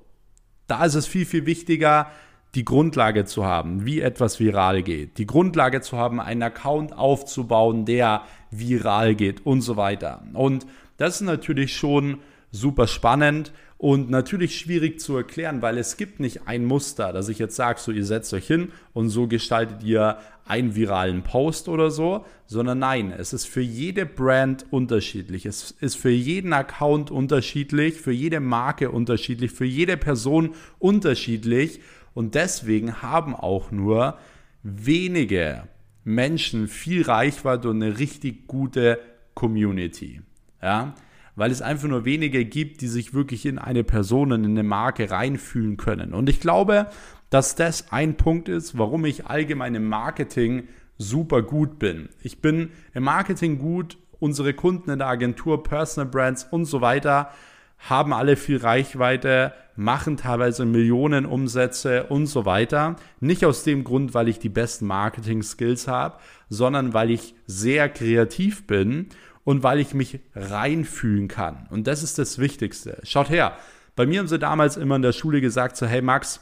da 0.67 0.83
ist 0.85 0.95
es 0.95 1.07
viel, 1.07 1.25
viel 1.25 1.45
wichtiger, 1.45 2.11
die 2.55 2.65
Grundlage 2.65 3.25
zu 3.25 3.45
haben, 3.45 3.85
wie 3.85 4.01
etwas 4.01 4.39
viral 4.39 4.81
geht. 4.81 5.17
Die 5.17 5.27
Grundlage 5.27 5.81
zu 5.81 5.97
haben, 5.97 6.19
einen 6.19 6.43
Account 6.43 6.91
aufzubauen, 6.93 7.85
der 7.85 8.23
viral 8.51 9.15
geht 9.15 9.45
und 9.45 9.61
so 9.61 9.77
weiter. 9.77 10.23
Und 10.33 10.65
das 10.97 11.15
ist 11.15 11.21
natürlich 11.21 11.75
schon 11.75 12.19
super 12.51 12.87
spannend 12.87 13.51
und 13.77 14.09
natürlich 14.09 14.57
schwierig 14.57 14.99
zu 14.99 15.15
erklären, 15.15 15.61
weil 15.61 15.77
es 15.77 15.97
gibt 15.97 16.19
nicht 16.19 16.47
ein 16.47 16.65
Muster, 16.65 17.13
dass 17.13 17.29
ich 17.29 17.37
jetzt 17.37 17.55
sage, 17.55 17.79
so 17.79 17.91
ihr 17.91 18.05
setzt 18.05 18.33
euch 18.33 18.47
hin 18.47 18.71
und 18.93 19.09
so 19.09 19.27
gestaltet 19.27 19.83
ihr 19.83 20.17
einen 20.47 20.75
viralen 20.75 21.23
Post 21.23 21.67
oder 21.67 21.91
so, 21.91 22.25
sondern 22.45 22.79
nein, 22.79 23.11
es 23.11 23.33
ist 23.33 23.45
für 23.45 23.61
jede 23.61 24.05
Brand 24.05 24.65
unterschiedlich, 24.71 25.45
es 25.45 25.71
ist 25.71 25.95
für 25.95 26.09
jeden 26.09 26.53
Account 26.53 27.11
unterschiedlich, 27.11 27.95
für 27.95 28.11
jede 28.11 28.39
Marke 28.39 28.91
unterschiedlich, 28.91 29.51
für 29.51 29.65
jede 29.65 29.97
Person 29.97 30.55
unterschiedlich 30.79 31.81
und 32.13 32.35
deswegen 32.35 33.01
haben 33.01 33.35
auch 33.35 33.71
nur 33.71 34.17
wenige 34.63 35.67
Menschen 36.03 36.67
viel 36.67 37.03
Reichweite 37.03 37.69
und 37.69 37.83
eine 37.83 37.99
richtig 37.99 38.47
gute 38.47 38.99
Community. 39.33 40.21
Ja, 40.61 40.95
weil 41.37 41.51
es 41.51 41.61
einfach 41.61 41.87
nur 41.87 42.03
wenige 42.03 42.43
gibt, 42.43 42.81
die 42.81 42.87
sich 42.87 43.13
wirklich 43.13 43.45
in 43.45 43.59
eine 43.59 43.85
Person, 43.85 44.31
in 44.31 44.43
eine 44.43 44.63
Marke 44.63 45.09
reinfühlen 45.09 45.77
können. 45.77 46.13
Und 46.13 46.27
ich 46.29 46.41
glaube, 46.41 46.87
dass 47.29 47.55
das 47.55 47.91
ein 47.91 48.17
Punkt 48.17 48.49
ist, 48.49 48.77
warum 48.77 49.05
ich 49.05 49.27
allgemein 49.27 49.75
im 49.75 49.87
Marketing 49.87 50.67
super 50.97 51.43
gut 51.43 51.77
bin. 51.77 52.09
Ich 52.23 52.41
bin 52.41 52.71
im 52.95 53.03
Marketing 53.03 53.59
gut, 53.59 53.99
unsere 54.19 54.55
Kunden 54.55 54.89
in 54.89 54.97
der 54.97 55.07
Agentur, 55.07 55.61
Personal 55.61 56.09
Brands 56.09 56.47
und 56.49 56.65
so 56.65 56.81
weiter 56.81 57.29
haben 57.77 58.13
alle 58.13 58.35
viel 58.35 58.57
Reichweite, 58.57 59.53
machen 59.75 60.17
teilweise 60.17 60.65
Millionen 60.65 61.27
Umsätze 61.27 62.05
und 62.05 62.25
so 62.25 62.45
weiter. 62.45 62.95
Nicht 63.19 63.45
aus 63.45 63.63
dem 63.63 63.83
Grund, 63.83 64.15
weil 64.15 64.27
ich 64.27 64.39
die 64.39 64.49
besten 64.49 64.87
Marketing-Skills 64.87 65.87
habe, 65.87 66.17
sondern 66.49 66.95
weil 66.95 67.11
ich 67.11 67.35
sehr 67.45 67.87
kreativ 67.89 68.65
bin 68.65 69.09
und 69.47 69.63
weil 69.63 69.79
ich 69.79 69.93
mich 69.93 70.19
reinfühlen 70.35 71.29
kann. 71.29 71.67
Und 71.69 71.87
das 71.87 72.03
ist 72.03 72.19
das 72.19 72.37
Wichtigste. 72.37 72.99
Schaut 73.03 73.29
her, 73.29 73.57
bei 73.95 74.05
mir 74.05 74.19
haben 74.19 74.27
sie 74.27 74.37
damals 74.37 74.75
immer 74.75 74.97
in 74.97 75.01
der 75.01 75.13
Schule 75.13 75.39
gesagt, 75.39 75.77
so 75.77 75.85
hey 75.85 76.01
Max, 76.01 76.41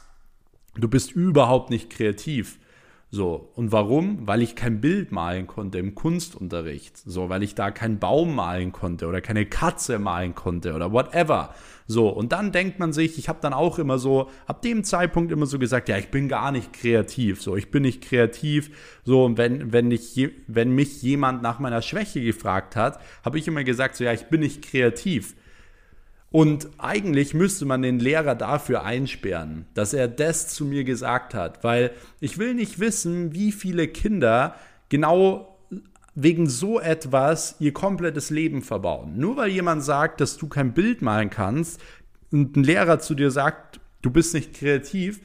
du 0.74 0.88
bist 0.88 1.12
überhaupt 1.12 1.70
nicht 1.70 1.88
kreativ. 1.88 2.58
So, 3.08 3.52
und 3.54 3.70
warum? 3.70 4.26
Weil 4.26 4.42
ich 4.42 4.56
kein 4.56 4.80
Bild 4.80 5.12
malen 5.12 5.46
konnte 5.46 5.78
im 5.78 5.94
Kunstunterricht. 5.94 6.98
So, 6.98 7.28
weil 7.28 7.44
ich 7.44 7.54
da 7.54 7.70
keinen 7.70 8.00
Baum 8.00 8.34
malen 8.34 8.72
konnte 8.72 9.06
oder 9.06 9.20
keine 9.20 9.46
Katze 9.46 10.00
malen 10.00 10.34
konnte 10.34 10.74
oder 10.74 10.90
whatever. 10.90 11.54
So, 11.86 12.08
und 12.08 12.32
dann 12.32 12.50
denkt 12.50 12.80
man 12.80 12.92
sich, 12.92 13.16
ich 13.16 13.28
habe 13.28 13.38
dann 13.40 13.52
auch 13.52 13.78
immer 13.78 13.98
so, 13.98 14.28
ab 14.46 14.60
dem 14.62 14.82
Zeitpunkt 14.82 15.30
immer 15.30 15.46
so 15.46 15.60
gesagt, 15.60 15.88
ja, 15.88 15.96
ich 15.98 16.10
bin 16.10 16.28
gar 16.28 16.50
nicht 16.50 16.72
kreativ. 16.72 17.40
So, 17.40 17.54
ich 17.54 17.70
bin 17.70 17.82
nicht 17.82 18.02
kreativ. 18.02 18.70
So, 19.04 19.24
und 19.24 19.38
wenn, 19.38 19.72
wenn, 19.72 19.92
ich, 19.92 20.28
wenn 20.48 20.74
mich 20.74 21.00
jemand 21.02 21.42
nach 21.42 21.60
meiner 21.60 21.82
Schwäche 21.82 22.20
gefragt 22.20 22.74
hat, 22.74 22.98
habe 23.24 23.38
ich 23.38 23.46
immer 23.46 23.62
gesagt, 23.62 23.94
so, 23.94 24.02
ja, 24.02 24.12
ich 24.12 24.24
bin 24.24 24.40
nicht 24.40 24.62
kreativ. 24.62 25.36
Und 26.36 26.68
eigentlich 26.76 27.32
müsste 27.32 27.64
man 27.64 27.80
den 27.80 27.98
Lehrer 27.98 28.34
dafür 28.34 28.84
einsperren, 28.84 29.64
dass 29.72 29.94
er 29.94 30.06
das 30.06 30.48
zu 30.48 30.66
mir 30.66 30.84
gesagt 30.84 31.32
hat, 31.32 31.64
weil 31.64 31.92
ich 32.20 32.36
will 32.36 32.52
nicht 32.52 32.78
wissen, 32.78 33.32
wie 33.32 33.52
viele 33.52 33.88
Kinder 33.88 34.54
genau 34.90 35.56
wegen 36.14 36.46
so 36.46 36.78
etwas 36.78 37.56
ihr 37.58 37.72
komplettes 37.72 38.28
Leben 38.28 38.60
verbauen. 38.60 39.16
Nur 39.16 39.38
weil 39.38 39.48
jemand 39.48 39.82
sagt, 39.82 40.20
dass 40.20 40.36
du 40.36 40.46
kein 40.46 40.74
Bild 40.74 41.00
malen 41.00 41.30
kannst 41.30 41.80
und 42.30 42.54
ein 42.54 42.64
Lehrer 42.64 42.98
zu 42.98 43.14
dir 43.14 43.30
sagt, 43.30 43.80
du 44.02 44.10
bist 44.10 44.34
nicht 44.34 44.52
kreativ, 44.52 45.20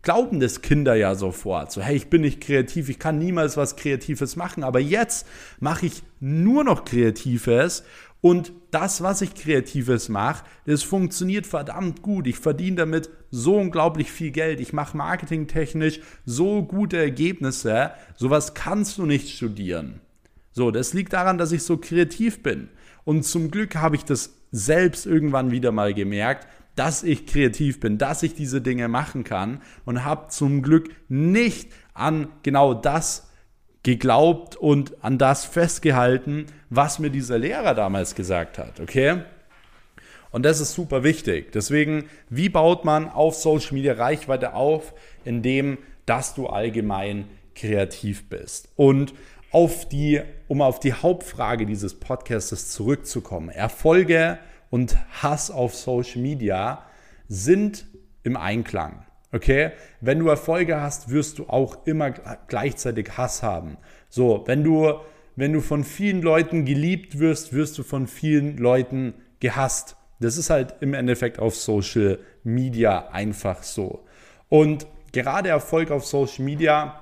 glauben 0.00 0.40
das 0.40 0.62
Kinder 0.62 0.94
ja 0.94 1.14
sofort. 1.14 1.72
So, 1.72 1.82
hey, 1.82 1.96
ich 1.96 2.08
bin 2.08 2.22
nicht 2.22 2.40
kreativ, 2.40 2.88
ich 2.88 2.98
kann 2.98 3.18
niemals 3.18 3.58
was 3.58 3.76
Kreatives 3.76 4.36
machen, 4.36 4.64
aber 4.64 4.80
jetzt 4.80 5.26
mache 5.60 5.84
ich 5.84 6.02
nur 6.20 6.64
noch 6.64 6.86
Kreatives 6.86 7.84
und 8.24 8.54
das, 8.70 9.02
was 9.02 9.20
ich 9.20 9.34
Kreatives 9.34 10.08
mache, 10.08 10.46
das 10.64 10.82
funktioniert 10.82 11.46
verdammt 11.46 12.00
gut. 12.00 12.26
Ich 12.26 12.38
verdiene 12.38 12.76
damit 12.76 13.10
so 13.30 13.58
unglaublich 13.58 14.10
viel 14.10 14.30
Geld. 14.30 14.60
Ich 14.60 14.72
mache 14.72 14.96
marketingtechnisch 14.96 16.00
so 16.24 16.62
gute 16.62 16.96
Ergebnisse. 16.96 17.90
Sowas 18.16 18.54
kannst 18.54 18.96
du 18.96 19.04
nicht 19.04 19.28
studieren. 19.28 20.00
So, 20.52 20.70
das 20.70 20.94
liegt 20.94 21.12
daran, 21.12 21.36
dass 21.36 21.52
ich 21.52 21.64
so 21.64 21.76
kreativ 21.76 22.42
bin. 22.42 22.70
Und 23.04 23.26
zum 23.26 23.50
Glück 23.50 23.76
habe 23.76 23.96
ich 23.96 24.06
das 24.06 24.34
selbst 24.50 25.04
irgendwann 25.04 25.50
wieder 25.50 25.70
mal 25.70 25.92
gemerkt, 25.92 26.48
dass 26.76 27.02
ich 27.02 27.26
kreativ 27.26 27.78
bin, 27.78 27.98
dass 27.98 28.22
ich 28.22 28.34
diese 28.34 28.62
Dinge 28.62 28.88
machen 28.88 29.24
kann 29.24 29.60
und 29.84 30.02
habe 30.02 30.28
zum 30.28 30.62
Glück 30.62 30.88
nicht 31.10 31.70
an 31.92 32.28
genau 32.42 32.72
das 32.72 33.28
geglaubt 33.84 34.56
und 34.56 35.04
an 35.04 35.18
das 35.18 35.44
festgehalten, 35.44 36.46
was 36.76 36.98
mir 36.98 37.10
dieser 37.10 37.38
Lehrer 37.38 37.74
damals 37.74 38.14
gesagt 38.14 38.58
hat, 38.58 38.80
okay? 38.80 39.22
Und 40.30 40.44
das 40.44 40.60
ist 40.60 40.74
super 40.74 41.04
wichtig. 41.04 41.52
Deswegen, 41.52 42.08
wie 42.28 42.48
baut 42.48 42.84
man 42.84 43.08
auf 43.08 43.36
Social 43.36 43.74
Media 43.74 43.94
Reichweite 43.94 44.54
auf, 44.54 44.92
indem 45.24 45.78
dass 46.06 46.34
du 46.34 46.48
allgemein 46.48 47.26
kreativ 47.54 48.28
bist? 48.28 48.68
Und 48.74 49.14
auf 49.52 49.88
die, 49.88 50.20
um 50.48 50.60
auf 50.60 50.80
die 50.80 50.92
Hauptfrage 50.92 51.66
dieses 51.66 52.00
Podcasts 52.00 52.72
zurückzukommen, 52.72 53.50
Erfolge 53.50 54.40
und 54.70 54.96
Hass 55.22 55.52
auf 55.52 55.76
Social 55.76 56.20
Media 56.20 56.84
sind 57.28 57.86
im 58.24 58.36
Einklang. 58.36 59.04
Okay? 59.30 59.70
Wenn 60.00 60.18
du 60.18 60.28
Erfolge 60.28 60.80
hast, 60.80 61.10
wirst 61.10 61.38
du 61.38 61.48
auch 61.48 61.86
immer 61.86 62.10
gleichzeitig 62.48 63.16
Hass 63.16 63.44
haben. 63.44 63.76
So, 64.08 64.42
wenn 64.46 64.64
du, 64.64 64.94
wenn 65.36 65.52
du 65.52 65.60
von 65.60 65.84
vielen 65.84 66.22
Leuten 66.22 66.64
geliebt 66.64 67.18
wirst, 67.18 67.52
wirst 67.52 67.76
du 67.78 67.82
von 67.82 68.06
vielen 68.06 68.56
Leuten 68.56 69.14
gehasst. 69.40 69.96
Das 70.20 70.36
ist 70.36 70.50
halt 70.50 70.76
im 70.80 70.94
Endeffekt 70.94 71.38
auf 71.38 71.56
Social 71.56 72.18
Media 72.44 73.08
einfach 73.08 73.62
so. 73.62 74.04
Und 74.48 74.86
gerade 75.12 75.48
Erfolg 75.48 75.90
auf 75.90 76.06
Social 76.06 76.44
Media, 76.44 77.00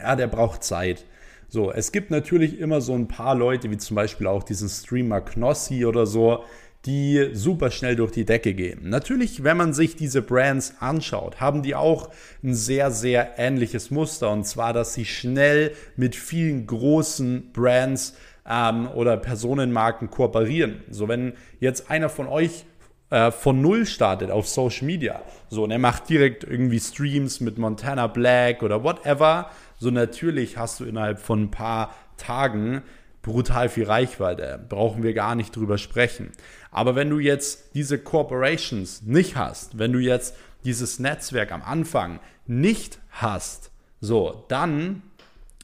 ja, 0.00 0.16
der 0.16 0.28
braucht 0.28 0.64
Zeit. 0.64 1.04
So, 1.48 1.72
es 1.72 1.92
gibt 1.92 2.10
natürlich 2.10 2.58
immer 2.58 2.80
so 2.80 2.94
ein 2.94 3.08
paar 3.08 3.34
Leute, 3.34 3.70
wie 3.70 3.78
zum 3.78 3.94
Beispiel 3.94 4.26
auch 4.26 4.42
diesen 4.42 4.68
Streamer 4.68 5.20
Knossi 5.22 5.86
oder 5.86 6.06
so, 6.06 6.44
die 6.86 7.30
super 7.32 7.70
schnell 7.70 7.96
durch 7.96 8.12
die 8.12 8.24
Decke 8.24 8.54
gehen. 8.54 8.88
Natürlich, 8.88 9.42
wenn 9.42 9.56
man 9.56 9.72
sich 9.72 9.96
diese 9.96 10.22
Brands 10.22 10.74
anschaut, 10.80 11.40
haben 11.40 11.62
die 11.62 11.74
auch 11.74 12.10
ein 12.42 12.54
sehr, 12.54 12.90
sehr 12.90 13.38
ähnliches 13.38 13.90
Muster. 13.90 14.30
Und 14.30 14.44
zwar, 14.46 14.72
dass 14.72 14.94
sie 14.94 15.04
schnell 15.04 15.72
mit 15.96 16.14
vielen 16.14 16.66
großen 16.66 17.52
Brands 17.52 18.16
ähm, 18.48 18.88
oder 18.88 19.16
Personenmarken 19.16 20.10
kooperieren. 20.10 20.82
So, 20.90 21.08
wenn 21.08 21.34
jetzt 21.60 21.90
einer 21.90 22.08
von 22.08 22.28
euch 22.28 22.64
äh, 23.10 23.30
von 23.32 23.60
Null 23.60 23.84
startet 23.84 24.30
auf 24.30 24.48
Social 24.48 24.86
Media, 24.86 25.20
so, 25.50 25.64
und 25.64 25.70
er 25.70 25.78
macht 25.78 26.08
direkt 26.08 26.44
irgendwie 26.44 26.80
Streams 26.80 27.40
mit 27.40 27.58
Montana 27.58 28.06
Black 28.06 28.62
oder 28.62 28.84
whatever, 28.84 29.50
so 29.78 29.90
natürlich 29.90 30.56
hast 30.56 30.80
du 30.80 30.84
innerhalb 30.84 31.18
von 31.18 31.44
ein 31.44 31.50
paar 31.50 31.94
Tagen 32.16 32.82
brutal 33.22 33.68
viel 33.68 33.84
Reichweite. 33.84 34.64
Brauchen 34.68 35.02
wir 35.02 35.14
gar 35.14 35.34
nicht 35.34 35.54
drüber 35.54 35.78
sprechen. 35.78 36.32
Aber 36.70 36.94
wenn 36.94 37.10
du 37.10 37.18
jetzt 37.18 37.74
diese 37.74 37.98
Corporations 37.98 39.02
nicht 39.02 39.36
hast, 39.36 39.78
wenn 39.78 39.92
du 39.92 39.98
jetzt 39.98 40.36
dieses 40.64 40.98
Netzwerk 40.98 41.52
am 41.52 41.62
Anfang 41.62 42.20
nicht 42.46 42.98
hast, 43.10 43.70
so, 44.00 44.44
dann 44.48 45.02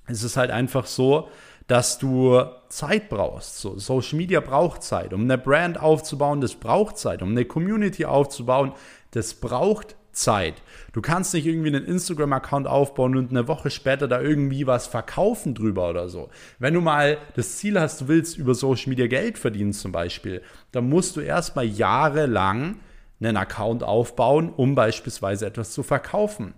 ist 0.08 0.22
es 0.22 0.36
halt 0.36 0.50
einfach 0.50 0.86
so, 0.86 1.28
dass 1.66 1.98
du 1.98 2.42
Zeit 2.68 3.08
brauchst. 3.08 3.58
So, 3.58 3.78
Social 3.78 4.18
Media 4.18 4.40
braucht 4.40 4.82
Zeit. 4.82 5.14
Um 5.14 5.22
eine 5.22 5.38
Brand 5.38 5.80
aufzubauen, 5.80 6.40
das 6.40 6.54
braucht 6.54 6.98
Zeit. 6.98 7.22
Um 7.22 7.30
eine 7.30 7.44
Community 7.44 8.04
aufzubauen, 8.04 8.72
das 9.12 9.34
braucht 9.34 9.96
Zeit. 10.14 10.62
Du 10.92 11.02
kannst 11.02 11.34
nicht 11.34 11.46
irgendwie 11.46 11.68
einen 11.68 11.84
Instagram-Account 11.84 12.66
aufbauen 12.66 13.16
und 13.16 13.30
eine 13.30 13.48
Woche 13.48 13.70
später 13.70 14.08
da 14.08 14.20
irgendwie 14.20 14.66
was 14.66 14.86
verkaufen 14.86 15.54
drüber 15.54 15.90
oder 15.90 16.08
so. 16.08 16.30
Wenn 16.58 16.74
du 16.74 16.80
mal 16.80 17.18
das 17.36 17.56
Ziel 17.58 17.78
hast, 17.78 18.00
du 18.00 18.08
willst 18.08 18.38
über 18.38 18.54
Social 18.54 18.88
Media 18.88 19.06
Geld 19.06 19.38
verdienen 19.38 19.72
zum 19.72 19.92
Beispiel, 19.92 20.42
dann 20.72 20.88
musst 20.88 21.16
du 21.16 21.20
erstmal 21.20 21.66
jahrelang 21.66 22.76
einen 23.20 23.36
Account 23.36 23.82
aufbauen, 23.82 24.52
um 24.54 24.74
beispielsweise 24.74 25.46
etwas 25.46 25.72
zu 25.72 25.82
verkaufen. 25.82 26.54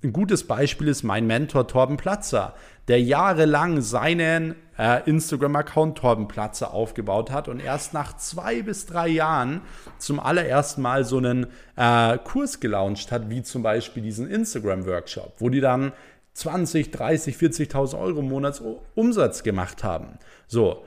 Ein 0.00 0.12
gutes 0.12 0.46
Beispiel 0.46 0.86
ist 0.86 1.02
mein 1.02 1.26
Mentor 1.26 1.66
Torben 1.66 1.96
Platzer, 1.96 2.54
der 2.86 3.02
jahrelang 3.02 3.80
seinen 3.80 4.54
äh, 4.78 5.02
Instagram-Account 5.10 5.98
Torben 5.98 6.28
Platzer 6.28 6.72
aufgebaut 6.72 7.32
hat 7.32 7.48
und 7.48 7.58
erst 7.58 7.94
nach 7.94 8.16
zwei 8.16 8.62
bis 8.62 8.86
drei 8.86 9.08
Jahren 9.08 9.60
zum 9.98 10.20
allerersten 10.20 10.82
Mal 10.82 11.04
so 11.04 11.18
einen 11.18 11.48
äh, 11.74 12.16
Kurs 12.18 12.60
gelauncht 12.60 13.10
hat, 13.10 13.28
wie 13.28 13.42
zum 13.42 13.64
Beispiel 13.64 14.04
diesen 14.04 14.30
Instagram-Workshop, 14.30 15.32
wo 15.38 15.48
die 15.48 15.60
dann 15.60 15.92
20, 16.34 16.92
30, 16.92 17.34
40.000 17.34 17.98
Euro 17.98 18.20
im 18.20 18.28
Monat 18.28 18.62
Umsatz 18.94 19.42
gemacht 19.42 19.82
haben. 19.82 20.20
So, 20.46 20.84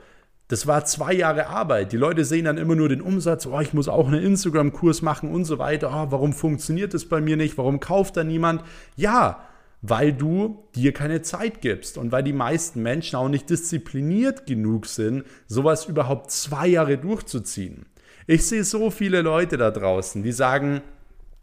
das 0.52 0.66
war 0.66 0.84
zwei 0.84 1.14
Jahre 1.14 1.46
Arbeit. 1.46 1.92
Die 1.92 1.96
Leute 1.96 2.26
sehen 2.26 2.44
dann 2.44 2.58
immer 2.58 2.74
nur 2.74 2.90
den 2.90 3.00
Umsatz, 3.00 3.46
oh, 3.46 3.58
ich 3.60 3.72
muss 3.72 3.88
auch 3.88 4.06
einen 4.06 4.22
Instagram-Kurs 4.22 5.00
machen 5.00 5.30
und 5.32 5.46
so 5.46 5.58
weiter. 5.58 5.88
Oh, 5.88 6.12
warum 6.12 6.34
funktioniert 6.34 6.92
das 6.92 7.06
bei 7.06 7.22
mir 7.22 7.38
nicht? 7.38 7.56
Warum 7.56 7.80
kauft 7.80 8.18
da 8.18 8.22
niemand? 8.22 8.62
Ja, 8.94 9.48
weil 9.80 10.12
du 10.12 10.62
dir 10.74 10.92
keine 10.92 11.22
Zeit 11.22 11.62
gibst 11.62 11.96
und 11.96 12.12
weil 12.12 12.22
die 12.22 12.34
meisten 12.34 12.82
Menschen 12.82 13.16
auch 13.16 13.30
nicht 13.30 13.48
diszipliniert 13.48 14.46
genug 14.46 14.84
sind, 14.84 15.24
sowas 15.46 15.86
überhaupt 15.86 16.30
zwei 16.30 16.66
Jahre 16.66 16.98
durchzuziehen. 16.98 17.86
Ich 18.26 18.46
sehe 18.46 18.64
so 18.64 18.90
viele 18.90 19.22
Leute 19.22 19.56
da 19.56 19.70
draußen, 19.70 20.22
die 20.22 20.32
sagen, 20.32 20.82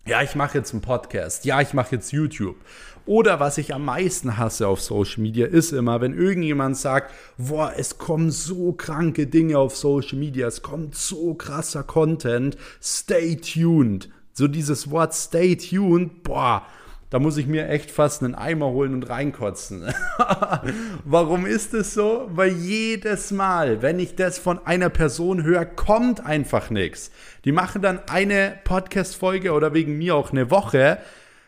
ja, 0.10 0.24
ich 0.24 0.34
mache 0.36 0.58
jetzt 0.58 0.74
einen 0.74 0.82
Podcast, 0.82 1.46
ja, 1.46 1.62
ich 1.62 1.74
mache 1.74 1.96
jetzt 1.96 2.12
YouTube. 2.12 2.56
Oder 3.06 3.40
was 3.40 3.60
ich 3.60 3.76
am 3.76 3.86
meisten 3.86 4.38
hasse 4.38 4.68
auf 4.68 4.82
Social 4.82 5.22
Media 5.22 5.46
ist 5.46 5.72
immer, 5.72 6.02
wenn 6.02 6.18
irgendjemand 6.18 6.78
sagt, 6.78 7.14
boah, 7.38 7.74
es 7.78 8.00
kommen 8.00 8.32
so 8.32 8.74
kranke 8.74 9.28
Dinge 9.28 9.60
auf 9.60 9.78
Social 9.78 10.18
Media, 10.18 10.48
es 10.48 10.64
kommt 10.64 10.96
so 10.96 11.36
krasser 11.36 11.84
Content, 11.84 12.58
stay 12.82 13.36
tuned. 13.36 14.10
So 14.34 14.48
dieses 14.48 14.90
Wort 14.90 15.14
stay 15.14 15.56
tuned, 15.56 16.24
boah, 16.24 16.66
da 17.10 17.18
muss 17.18 17.38
ich 17.38 17.48
mir 17.48 17.68
echt 17.70 17.90
fast 17.90 18.24
einen 18.24 18.36
Eimer 18.36 18.68
holen 18.68 18.94
und 18.94 19.10
reinkotzen. 19.10 19.92
Warum 21.06 21.48
ist 21.48 21.74
es 21.74 21.96
so? 21.96 22.30
Weil 22.30 22.52
jedes 22.52 23.32
Mal, 23.32 23.82
wenn 23.82 23.98
ich 23.98 24.16
das 24.16 24.38
von 24.38 24.64
einer 24.66 24.90
Person 24.90 25.44
höre, 25.44 25.66
kommt 25.66 26.24
einfach 26.24 26.70
nichts. 26.70 27.10
Die 27.46 27.52
machen 27.52 27.82
dann 27.82 28.00
eine 28.08 28.60
Podcast-Folge 28.64 29.54
oder 29.54 29.74
wegen 29.74 29.98
mir 29.98 30.16
auch 30.16 30.32
eine 30.32 30.52
Woche. 30.52 31.00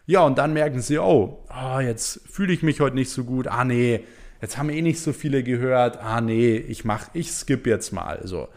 Ja, 0.07 0.21
und 0.21 0.39
dann 0.39 0.53
merken 0.53 0.81
sie, 0.81 0.97
oh, 0.97 1.43
oh 1.49 1.79
jetzt 1.79 2.21
fühle 2.27 2.53
ich 2.53 2.63
mich 2.63 2.79
heute 2.79 2.95
nicht 2.95 3.11
so 3.11 3.23
gut. 3.23 3.47
Ah, 3.47 3.63
nee, 3.63 4.03
jetzt 4.41 4.57
haben 4.57 4.69
eh 4.71 4.81
nicht 4.81 4.99
so 4.99 5.13
viele 5.13 5.43
gehört. 5.43 5.99
Ah, 6.01 6.21
nee, 6.21 6.55
ich 6.55 6.85
mach, 6.85 7.09
ich 7.13 7.31
skip 7.31 7.67
jetzt 7.67 7.91
mal. 7.91 8.21
So. 8.23 8.47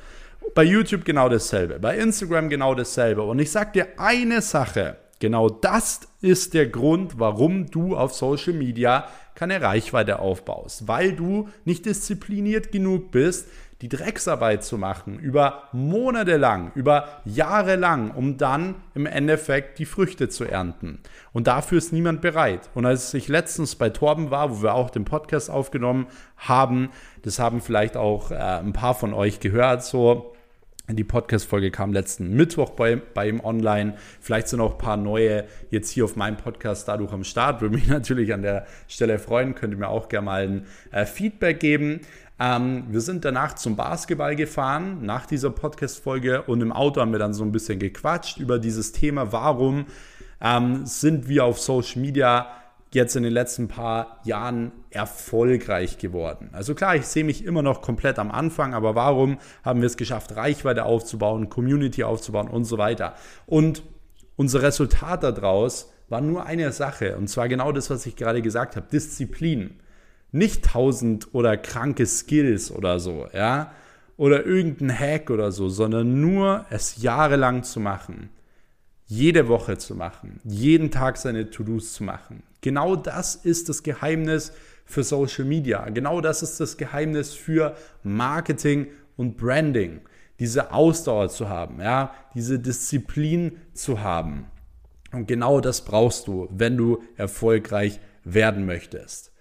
Bei 0.54 0.62
YouTube 0.62 1.04
genau 1.04 1.28
dasselbe, 1.28 1.78
bei 1.78 1.98
Instagram 1.98 2.48
genau 2.48 2.74
dasselbe. 2.74 3.22
Und 3.22 3.40
ich 3.40 3.50
sag 3.50 3.74
dir 3.74 3.88
eine 3.98 4.40
Sache, 4.40 4.96
genau 5.20 5.48
das 5.48 6.00
ist 6.20 6.54
der 6.54 6.66
Grund, 6.66 7.18
warum 7.18 7.66
du 7.70 7.96
auf 7.96 8.14
Social 8.14 8.52
Media 8.52 9.08
keine 9.34 9.60
Reichweite 9.60 10.18
aufbaust, 10.18 10.86
weil 10.86 11.12
du 11.12 11.48
nicht 11.64 11.86
diszipliniert 11.86 12.72
genug 12.72 13.10
bist, 13.10 13.48
die 13.80 13.88
Drecksarbeit 13.88 14.64
zu 14.64 14.78
machen, 14.78 15.18
über 15.18 15.64
Monate 15.72 16.36
lang, 16.36 16.72
über 16.74 17.20
Jahre 17.24 17.76
lang, 17.76 18.12
um 18.12 18.38
dann 18.38 18.76
im 18.94 19.04
Endeffekt 19.04 19.78
die 19.78 19.84
Früchte 19.84 20.28
zu 20.28 20.44
ernten. 20.44 21.00
Und 21.32 21.48
dafür 21.48 21.78
ist 21.78 21.92
niemand 21.92 22.20
bereit. 22.20 22.70
Und 22.74 22.86
als 22.86 23.12
ich 23.12 23.28
letztens 23.28 23.74
bei 23.74 23.90
Torben 23.90 24.30
war, 24.30 24.50
wo 24.50 24.62
wir 24.62 24.74
auch 24.74 24.90
den 24.90 25.04
Podcast 25.04 25.50
aufgenommen 25.50 26.06
haben, 26.36 26.90
das 27.22 27.38
haben 27.38 27.60
vielleicht 27.60 27.96
auch 27.96 28.30
äh, 28.30 28.36
ein 28.36 28.72
paar 28.72 28.94
von 28.94 29.12
euch 29.12 29.40
gehört, 29.40 29.82
so 29.84 30.33
die 30.88 31.04
Podcast-Folge 31.04 31.70
kam 31.70 31.92
letzten 31.94 32.34
Mittwoch 32.36 32.70
bei, 32.70 32.96
bei 32.96 33.28
ihm 33.28 33.40
online. 33.40 33.94
Vielleicht 34.20 34.48
sind 34.48 34.60
auch 34.60 34.72
ein 34.72 34.78
paar 34.78 34.96
neue 34.98 35.44
jetzt 35.70 35.90
hier 35.90 36.04
auf 36.04 36.14
meinem 36.14 36.36
Podcast 36.36 36.88
dadurch 36.88 37.12
am 37.12 37.24
Start. 37.24 37.62
Würde 37.62 37.74
mich 37.74 37.88
natürlich 37.88 38.34
an 38.34 38.42
der 38.42 38.66
Stelle 38.86 39.18
freuen. 39.18 39.54
Könnt 39.54 39.72
ihr 39.72 39.78
mir 39.78 39.88
auch 39.88 40.08
gerne 40.08 40.24
mal 40.26 40.42
ein 40.42 40.66
äh, 40.90 41.06
Feedback 41.06 41.60
geben. 41.60 42.00
Ähm, 42.38 42.84
wir 42.90 43.00
sind 43.00 43.24
danach 43.24 43.54
zum 43.54 43.76
Basketball 43.76 44.36
gefahren, 44.36 45.06
nach 45.06 45.24
dieser 45.24 45.50
Podcast-Folge. 45.50 46.42
Und 46.42 46.60
im 46.60 46.72
Auto 46.72 47.00
haben 47.00 47.12
wir 47.12 47.18
dann 47.18 47.32
so 47.32 47.44
ein 47.44 47.52
bisschen 47.52 47.78
gequatscht 47.78 48.38
über 48.38 48.58
dieses 48.58 48.92
Thema. 48.92 49.32
Warum 49.32 49.86
ähm, 50.42 50.84
sind 50.84 51.28
wir 51.28 51.44
auf 51.44 51.60
Social 51.60 52.02
Media 52.02 52.48
jetzt 52.94 53.16
in 53.16 53.22
den 53.22 53.32
letzten 53.32 53.68
paar 53.68 54.20
Jahren 54.24 54.72
erfolgreich 54.90 55.98
geworden. 55.98 56.50
Also 56.52 56.74
klar, 56.74 56.96
ich 56.96 57.06
sehe 57.06 57.24
mich 57.24 57.44
immer 57.44 57.62
noch 57.62 57.82
komplett 57.82 58.18
am 58.18 58.30
Anfang, 58.30 58.74
aber 58.74 58.94
warum 58.94 59.38
haben 59.62 59.80
wir 59.80 59.86
es 59.86 59.96
geschafft, 59.96 60.36
Reichweite 60.36 60.84
aufzubauen, 60.84 61.48
Community 61.48 62.04
aufzubauen 62.04 62.48
und 62.48 62.64
so 62.64 62.78
weiter? 62.78 63.14
Und 63.46 63.82
unser 64.36 64.62
Resultat 64.62 65.22
daraus 65.22 65.92
war 66.08 66.20
nur 66.20 66.46
eine 66.46 66.72
Sache, 66.72 67.16
und 67.16 67.28
zwar 67.28 67.48
genau 67.48 67.72
das, 67.72 67.90
was 67.90 68.06
ich 68.06 68.16
gerade 68.16 68.42
gesagt 68.42 68.76
habe, 68.76 68.86
Disziplin. 68.90 69.80
Nicht 70.32 70.64
tausend 70.64 71.32
oder 71.32 71.56
kranke 71.56 72.06
Skills 72.06 72.72
oder 72.72 72.98
so, 72.98 73.26
ja, 73.32 73.72
oder 74.16 74.44
irgendein 74.44 74.96
Hack 74.96 75.30
oder 75.30 75.52
so, 75.52 75.68
sondern 75.68 76.20
nur 76.20 76.66
es 76.70 77.02
jahrelang 77.02 77.62
zu 77.62 77.80
machen 77.80 78.30
jede 79.06 79.48
Woche 79.48 79.78
zu 79.78 79.94
machen, 79.94 80.40
jeden 80.44 80.90
Tag 80.90 81.16
seine 81.16 81.50
To-Dos 81.50 81.92
zu 81.92 82.04
machen. 82.04 82.42
Genau 82.60 82.96
das 82.96 83.34
ist 83.34 83.68
das 83.68 83.82
Geheimnis 83.82 84.52
für 84.86 85.04
Social 85.04 85.44
Media. 85.44 85.88
Genau 85.90 86.20
das 86.20 86.42
ist 86.42 86.60
das 86.60 86.76
Geheimnis 86.76 87.34
für 87.34 87.76
Marketing 88.02 88.88
und 89.16 89.36
Branding. 89.36 90.00
Diese 90.38 90.72
Ausdauer 90.72 91.28
zu 91.28 91.48
haben, 91.48 91.80
ja, 91.80 92.14
diese 92.34 92.58
Disziplin 92.58 93.58
zu 93.72 94.00
haben. 94.00 94.46
Und 95.12 95.28
genau 95.28 95.60
das 95.60 95.82
brauchst 95.82 96.26
du, 96.26 96.48
wenn 96.50 96.76
du 96.76 97.02
erfolgreich 97.16 98.00
werden 98.24 98.66
möchtest. 98.66 99.33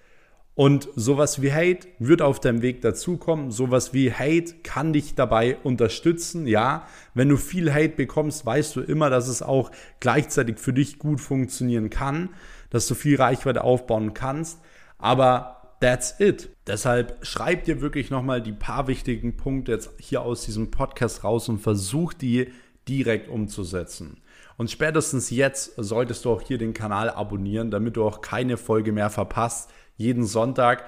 Und 0.56 0.88
sowas 0.96 1.42
wie 1.42 1.52
Hate 1.52 1.88
wird 1.98 2.22
auf 2.22 2.40
deinem 2.40 2.62
Weg 2.62 2.82
dazukommen. 2.82 3.50
Sowas 3.50 3.94
wie 3.94 4.12
Hate 4.12 4.54
kann 4.62 4.94
dich 4.94 5.16
dabei 5.16 5.58
unterstützen. 5.58 6.46
Ja, 6.46 6.88
wenn 7.16 7.30
du 7.30 7.38
viel 7.38 7.74
Hate 7.74 7.96
bekommst, 7.96 8.46
weißt 8.46 8.76
du 8.76 8.82
immer, 8.82 9.10
dass 9.10 9.28
es 9.28 9.42
auch 9.42 9.72
gleichzeitig 10.00 10.60
für 10.60 10.74
dich 10.74 11.00
gut 11.00 11.20
funktionieren 11.20 11.90
kann, 11.90 12.30
dass 12.70 12.88
du 12.88 12.94
viel 12.94 13.16
Reichweite 13.16 13.64
aufbauen 13.64 14.14
kannst. 14.14 14.62
Aber 15.00 15.76
that's 15.82 16.20
it. 16.20 16.50
Deshalb 16.68 17.18
schreib 17.26 17.64
dir 17.64 17.82
wirklich 17.82 18.12
nochmal 18.12 18.42
die 18.42 18.54
paar 18.54 18.88
wichtigen 18.88 19.36
Punkte 19.36 19.72
jetzt 19.72 19.90
hier 20.00 20.22
aus 20.22 20.46
diesem 20.46 20.70
Podcast 20.70 21.24
raus 21.24 21.50
und 21.50 21.60
versuch 21.60 22.14
die 22.14 22.54
direkt 22.88 23.28
umzusetzen. 23.28 24.18
Und 24.58 24.70
spätestens 24.70 25.30
jetzt 25.30 25.74
solltest 25.78 26.26
du 26.26 26.32
auch 26.32 26.42
hier 26.42 26.58
den 26.58 26.74
Kanal 26.74 27.10
abonnieren, 27.10 27.72
damit 27.72 27.98
du 27.98 28.04
auch 28.04 28.22
keine 28.22 28.58
Folge 28.58 28.92
mehr 28.92 29.10
verpasst 29.10 29.70
jeden 29.98 30.26
Sonntag. 30.26 30.86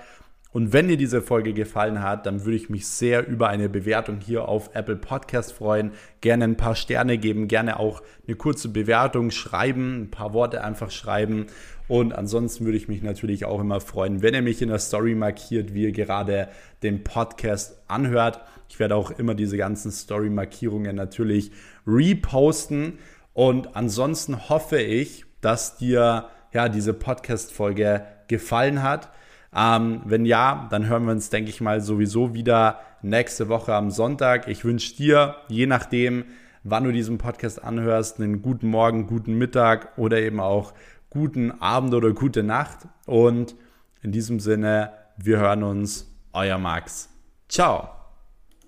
Und 0.52 0.72
wenn 0.72 0.88
dir 0.88 0.96
diese 0.96 1.22
Folge 1.22 1.54
gefallen 1.54 2.02
hat, 2.02 2.26
dann 2.26 2.46
würde 2.46 2.56
ich 2.56 2.70
mich 2.70 2.88
sehr 2.88 3.28
über 3.28 3.50
eine 3.50 3.68
Bewertung 3.68 4.22
hier 4.22 4.48
auf 4.48 4.70
Apple 4.74 4.96
Podcast 4.96 5.52
freuen. 5.52 5.92
Gerne 6.22 6.46
ein 6.46 6.56
paar 6.56 6.76
Sterne 6.76 7.18
geben, 7.18 7.50
gerne 7.50 7.78
auch 7.78 8.02
eine 8.26 8.38
kurze 8.38 8.70
Bewertung 8.70 9.32
schreiben, 9.32 10.04
ein 10.04 10.12
paar 10.12 10.32
Worte 10.34 10.64
einfach 10.64 10.92
schreiben. 10.92 11.48
Und 11.90 12.14
ansonsten 12.14 12.64
würde 12.64 12.78
ich 12.78 12.88
mich 12.88 13.04
natürlich 13.04 13.44
auch 13.44 13.60
immer 13.60 13.82
freuen, 13.82 14.22
wenn 14.22 14.34
ihr 14.34 14.42
mich 14.42 14.62
in 14.62 14.70
der 14.70 14.80
Story 14.80 15.14
markiert, 15.14 15.74
wie 15.74 15.84
ihr 15.84 15.92
gerade 15.92 16.48
den 16.84 17.04
Podcast 17.04 17.82
anhört. 17.90 18.40
Ich 18.70 18.80
werde 18.80 18.96
auch 18.96 19.12
immer 19.12 19.36
diese 19.36 19.58
ganzen 19.58 19.92
Story-Markierungen 19.92 20.96
natürlich 20.96 21.52
reposten. 21.86 22.98
Und 23.36 23.76
ansonsten 23.76 24.50
hoffe 24.50 24.80
ich, 24.82 25.26
dass 25.42 25.76
dir 25.76 26.30
ja 26.54 26.70
diese 26.70 26.94
Podcast-Folge 26.94 28.04
gefallen 28.30 28.82
hat. 28.82 29.10
Ähm, 29.54 30.02
wenn 30.06 30.26
ja, 30.26 30.68
dann 30.72 30.88
hören 30.88 31.06
wir 31.06 31.12
uns, 31.12 31.30
denke 31.30 31.50
ich 31.50 31.60
mal, 31.60 31.82
sowieso 31.82 32.34
wieder 32.34 32.80
nächste 33.02 33.50
Woche 33.50 33.76
am 33.76 33.92
Sonntag. 33.92 34.48
Ich 34.48 34.64
wünsche 34.64 34.96
dir, 34.96 35.36
je 35.50 35.68
nachdem, 35.68 36.24
wann 36.64 36.86
du 36.86 36.94
diesen 36.94 37.18
Podcast 37.18 37.62
anhörst, 37.62 38.20
einen 38.20 38.42
guten 38.42 38.70
Morgen, 38.70 39.06
guten 39.06 39.34
Mittag 39.34 39.98
oder 39.98 40.18
eben 40.18 40.40
auch 40.40 40.74
guten 41.10 41.52
Abend 41.62 41.94
oder 41.94 42.14
gute 42.14 42.42
Nacht. 42.42 42.88
Und 43.06 43.56
in 44.02 44.14
diesem 44.14 44.40
Sinne, 44.40 44.92
wir 45.18 45.40
hören 45.40 45.64
uns. 45.64 46.10
Euer 46.32 46.58
Max. 46.58 47.10
Ciao. 47.50 47.95